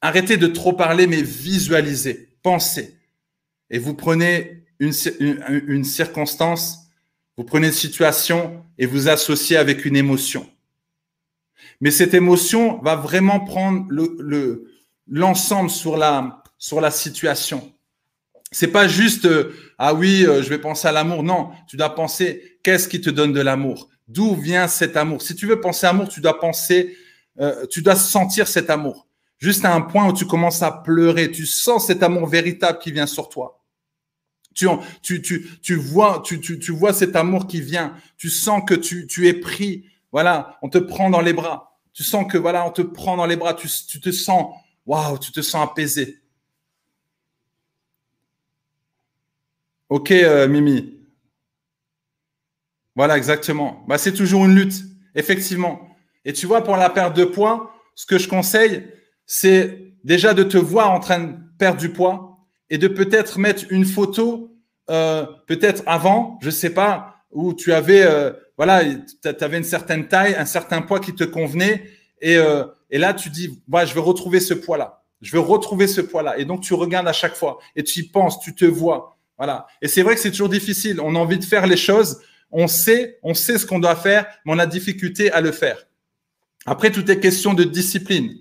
[0.00, 3.01] Arrêtez de trop parler, mais visualisez, pensez
[3.72, 4.92] et vous prenez une,
[5.48, 6.90] une, circonstance,
[7.36, 10.46] vous prenez une situation et vous associez avec une émotion.
[11.80, 14.70] Mais cette émotion va vraiment prendre le,
[15.08, 17.72] l'ensemble sur la, sur la situation.
[18.50, 21.22] C'est pas juste euh, ah oui, euh, je vais penser à l'amour.
[21.22, 23.88] Non, tu dois penser qu'est-ce qui te donne de l'amour?
[24.06, 25.22] D'où vient cet amour?
[25.22, 26.94] Si tu veux penser amour, tu dois penser,
[27.40, 29.06] euh, tu dois sentir cet amour.
[29.38, 32.92] Juste à un point où tu commences à pleurer, tu sens cet amour véritable qui
[32.92, 33.61] vient sur toi.
[34.52, 34.66] Tu,
[36.70, 37.96] vois, cet amour qui vient.
[38.16, 39.86] Tu sens que tu, es pris.
[40.12, 41.78] Voilà, on te prend dans les bras.
[41.92, 43.54] Tu sens que voilà, on te prend dans les bras.
[43.54, 44.54] Tu, tu te sens,
[44.86, 46.22] waouh, tu te sens apaisé.
[49.88, 50.98] Ok, euh, Mimi.
[52.94, 53.84] Voilà, exactement.
[53.88, 54.84] Bah, c'est toujours une lutte,
[55.14, 55.96] effectivement.
[56.24, 58.88] Et tu vois, pour la perte de poids, ce que je conseille,
[59.26, 62.31] c'est déjà de te voir en train de perdre du poids
[62.72, 64.56] et de peut-être mettre une photo,
[64.88, 68.82] euh, peut-être avant, je sais pas, où tu avais, euh, voilà,
[69.42, 71.84] avais une certaine taille, un certain poids qui te convenait,
[72.22, 76.00] et, euh, là tu dis, voilà, je veux retrouver ce poids-là, je veux retrouver ce
[76.00, 79.18] poids-là, et donc tu regardes à chaque fois, et tu y penses, tu te vois,
[79.36, 79.66] voilà.
[79.82, 82.68] Et c'est vrai que c'est toujours difficile, on a envie de faire les choses, on
[82.68, 85.76] sait, on sait ce qu'on doit faire, mais on a difficulté à le faire.
[86.64, 88.32] Après, tout est question de discipline.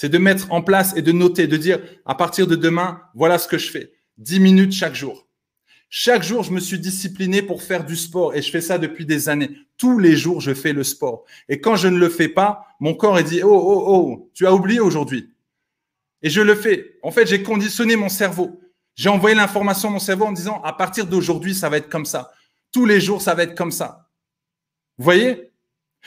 [0.00, 3.36] C'est de mettre en place et de noter, de dire à partir de demain, voilà
[3.36, 3.92] ce que je fais.
[4.16, 5.28] 10 minutes chaque jour.
[5.90, 9.04] Chaque jour, je me suis discipliné pour faire du sport et je fais ça depuis
[9.04, 9.50] des années.
[9.76, 11.26] Tous les jours, je fais le sport.
[11.50, 14.46] Et quand je ne le fais pas, mon corps est dit, oh, oh, oh, tu
[14.46, 15.34] as oublié aujourd'hui.
[16.22, 16.96] Et je le fais.
[17.02, 18.58] En fait, j'ai conditionné mon cerveau.
[18.94, 22.06] J'ai envoyé l'information à mon cerveau en disant, à partir d'aujourd'hui, ça va être comme
[22.06, 22.32] ça.
[22.72, 24.08] Tous les jours, ça va être comme ça.
[24.96, 25.50] Vous voyez?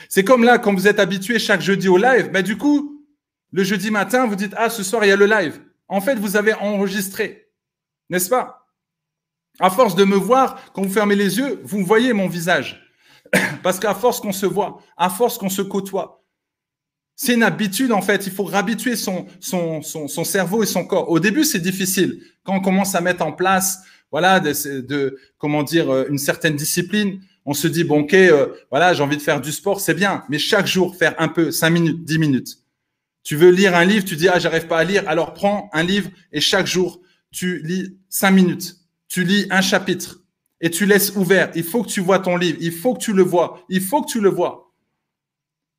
[0.09, 2.92] C'est comme là, quand vous êtes habitué chaque jeudi au live, mais du coup,
[3.54, 5.62] le jeudi matin, vous dites, ah, ce soir, il y a le live.
[5.88, 7.51] En fait, vous avez enregistré.
[8.10, 8.68] N'est-ce pas?
[9.60, 12.82] À force de me voir, quand vous fermez les yeux, vous voyez mon visage.
[13.64, 16.24] Parce qu'à force qu'on se voit, à force qu'on se côtoie,
[17.16, 18.26] c'est une habitude en fait.
[18.26, 19.28] Il faut réhabituer son,
[20.24, 21.12] cerveau et son corps.
[21.12, 22.24] Au début, c'est difficile.
[22.43, 27.22] Quand on commence à mettre en place, voilà, de, comment dire, euh, une certaine discipline,
[27.45, 30.24] on se dit bon, ok, euh, voilà, j'ai envie de faire du sport, c'est bien.
[30.30, 32.62] Mais chaque jour, faire un peu, cinq minutes, dix minutes.
[33.24, 35.03] Tu veux lire un livre, tu dis ah, j'arrive pas à lire.
[35.07, 37.01] Alors prends un livre et chaque jour,
[37.32, 40.21] tu lis cinq minutes tu lis un chapitre
[40.59, 41.51] et tu laisses ouvert.
[41.53, 42.57] Il faut que tu vois ton livre.
[42.61, 43.63] Il faut que tu le vois.
[43.69, 44.74] Il faut que tu le vois.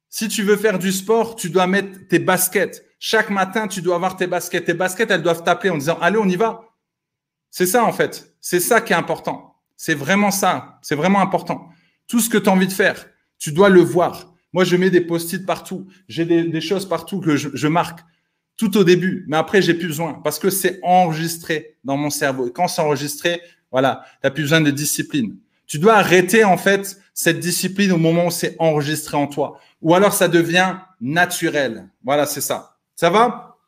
[0.09, 2.86] Si tu veux faire du sport, tu dois mettre tes baskets.
[3.01, 4.66] Chaque matin, tu dois avoir tes baskets.
[4.66, 6.61] Tes baskets, elles doivent t'appeler en disant, allez, on y va.
[7.51, 8.36] C'est ça, en fait.
[8.40, 9.57] C'est ça qui est important.
[9.76, 10.78] C'est vraiment ça.
[10.82, 11.70] C'est vraiment important.
[12.07, 13.05] Tout ce que tu as envie de faire,
[13.36, 14.32] tu dois le voir.
[14.55, 15.88] Moi, je mets des post-it partout.
[16.09, 18.00] J'ai des, choses partout que je marque
[18.57, 22.46] tout au début, mais après, j'ai plus besoin parce que c'est enregistré dans mon cerveau.
[22.46, 23.40] Et quand c'est enregistré,
[23.72, 25.36] voilà, tu n'as plus besoin de discipline.
[25.66, 29.59] Tu dois arrêter, en fait, cette discipline au moment où c'est enregistré en toi.
[29.82, 31.88] Ou alors, ça devient naturel.
[32.05, 32.78] Voilà, c'est ça.
[32.94, 33.59] Ça va?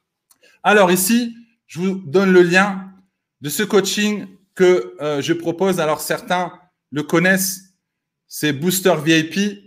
[0.63, 2.93] Alors ici, je vous donne le lien
[3.41, 5.81] de ce coaching que euh, je propose.
[5.81, 6.53] Alors, certains
[6.93, 7.75] le connaissent.
[8.29, 9.66] C'est Booster VIP.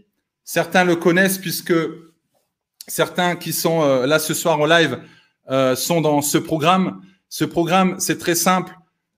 [0.52, 1.74] Certains le connaissent puisque
[2.90, 5.00] Certains qui sont euh, là ce soir en live
[5.52, 7.02] euh, sont dans ce programme.
[7.30, 8.74] Ce programme, c'est très simple.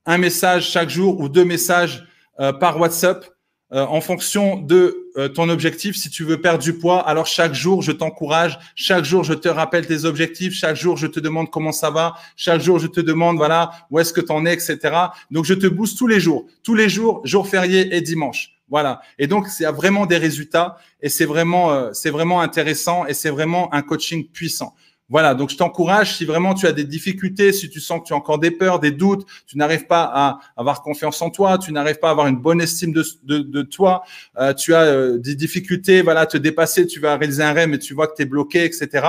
[0.06, 2.06] Un message chaque jour ou deux messages
[2.42, 3.26] euh, par WhatsApp
[3.74, 5.96] en fonction de ton objectif.
[5.96, 8.60] Si tu veux perdre du poids, alors chaque jour, je t'encourage.
[8.76, 10.54] Chaque jour, je te rappelle tes objectifs.
[10.54, 12.16] Chaque jour, je te demande comment ça va.
[12.36, 14.78] Chaque jour, je te demande, voilà, où est-ce que tu en es, etc.
[15.32, 16.48] Donc, je te booste tous les jours.
[16.64, 18.61] Tous les jours, jour férié et dimanche.
[18.72, 19.02] Voilà.
[19.20, 23.30] Et donc, c'est vraiment des résultats et c'est vraiment, euh, c'est vraiment intéressant et c'est
[23.30, 24.74] vraiment un coaching puissant.
[25.10, 25.36] Voilà.
[25.36, 26.16] Donc, je t'encourage.
[26.16, 28.80] Si vraiment tu as des difficultés, si tu sens que tu as encore des peurs,
[28.80, 32.28] des doutes, tu n'arrives pas à avoir confiance en toi, tu n'arrives pas à avoir
[32.28, 34.04] une bonne estime de, de, toi,
[34.40, 37.78] euh, tu as euh, des difficultés, voilà, te dépasser, tu vas réaliser un rêve, mais
[37.78, 39.06] tu vois que tu es bloqué, etc.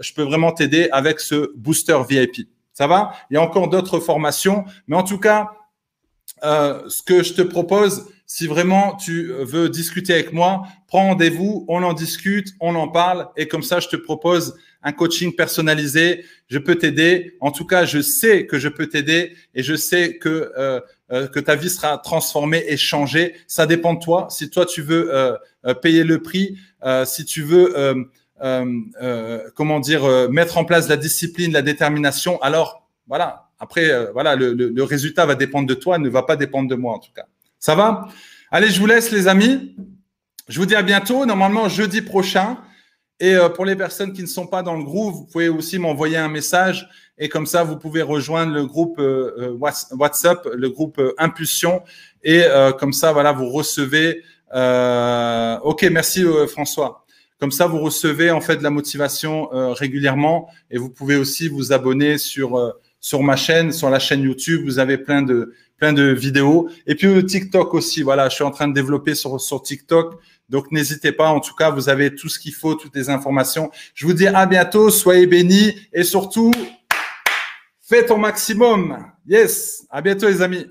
[0.00, 2.48] Je peux vraiment t'aider avec ce booster VIP.
[2.72, 3.12] Ça va?
[3.30, 5.50] Il y a encore d'autres formations, mais en tout cas,
[6.42, 11.64] euh, ce que je te propose, si vraiment tu veux discuter avec moi, prends rendez-vous,
[11.68, 14.54] on en discute, on en parle et comme ça, je te propose
[14.84, 16.24] un coaching personnalisé.
[16.46, 17.36] Je peux t'aider.
[17.40, 21.26] En tout cas, je sais que je peux t'aider et je sais que euh, euh,
[21.26, 23.34] que ta vie sera transformée et changée.
[23.48, 24.28] Ça dépend de toi.
[24.30, 25.36] Si toi tu veux euh,
[25.82, 26.58] payer le prix,
[27.06, 27.74] si tu veux
[29.54, 33.43] comment dire mettre en place la discipline, la détermination, alors voilà.
[33.58, 36.94] Après, voilà, le, le résultat va dépendre de toi, ne va pas dépendre de moi
[36.94, 37.26] en tout cas.
[37.58, 38.08] Ça va?
[38.50, 39.74] Allez, je vous laisse les amis.
[40.48, 42.58] Je vous dis à bientôt, normalement jeudi prochain.
[43.20, 45.78] Et euh, pour les personnes qui ne sont pas dans le groupe, vous pouvez aussi
[45.78, 50.68] m'envoyer un message et comme ça, vous pouvez rejoindre le groupe euh, euh, WhatsApp, le
[50.68, 51.82] groupe Impulsion.
[52.22, 52.42] Et
[52.78, 54.22] comme ça, voilà, vous recevez.
[54.52, 57.04] ok, merci François.
[57.38, 61.74] Comme ça, vous recevez en fait de la motivation régulièrement et vous pouvez aussi vous
[61.74, 62.74] abonner sur
[63.04, 64.62] sur ma chaîne, sur la chaîne YouTube.
[64.64, 66.70] Vous avez plein de plein de vidéos.
[66.86, 70.18] Et puis TikTok aussi, voilà, je suis en train de développer sur, sur TikTok.
[70.48, 73.70] Donc n'hésitez pas, en tout cas, vous avez tout ce qu'il faut, toutes les informations.
[73.94, 76.50] Je vous dis à bientôt, soyez bénis et surtout,
[77.82, 78.96] faites ton maximum.
[79.26, 80.64] Yes, à bientôt les amis.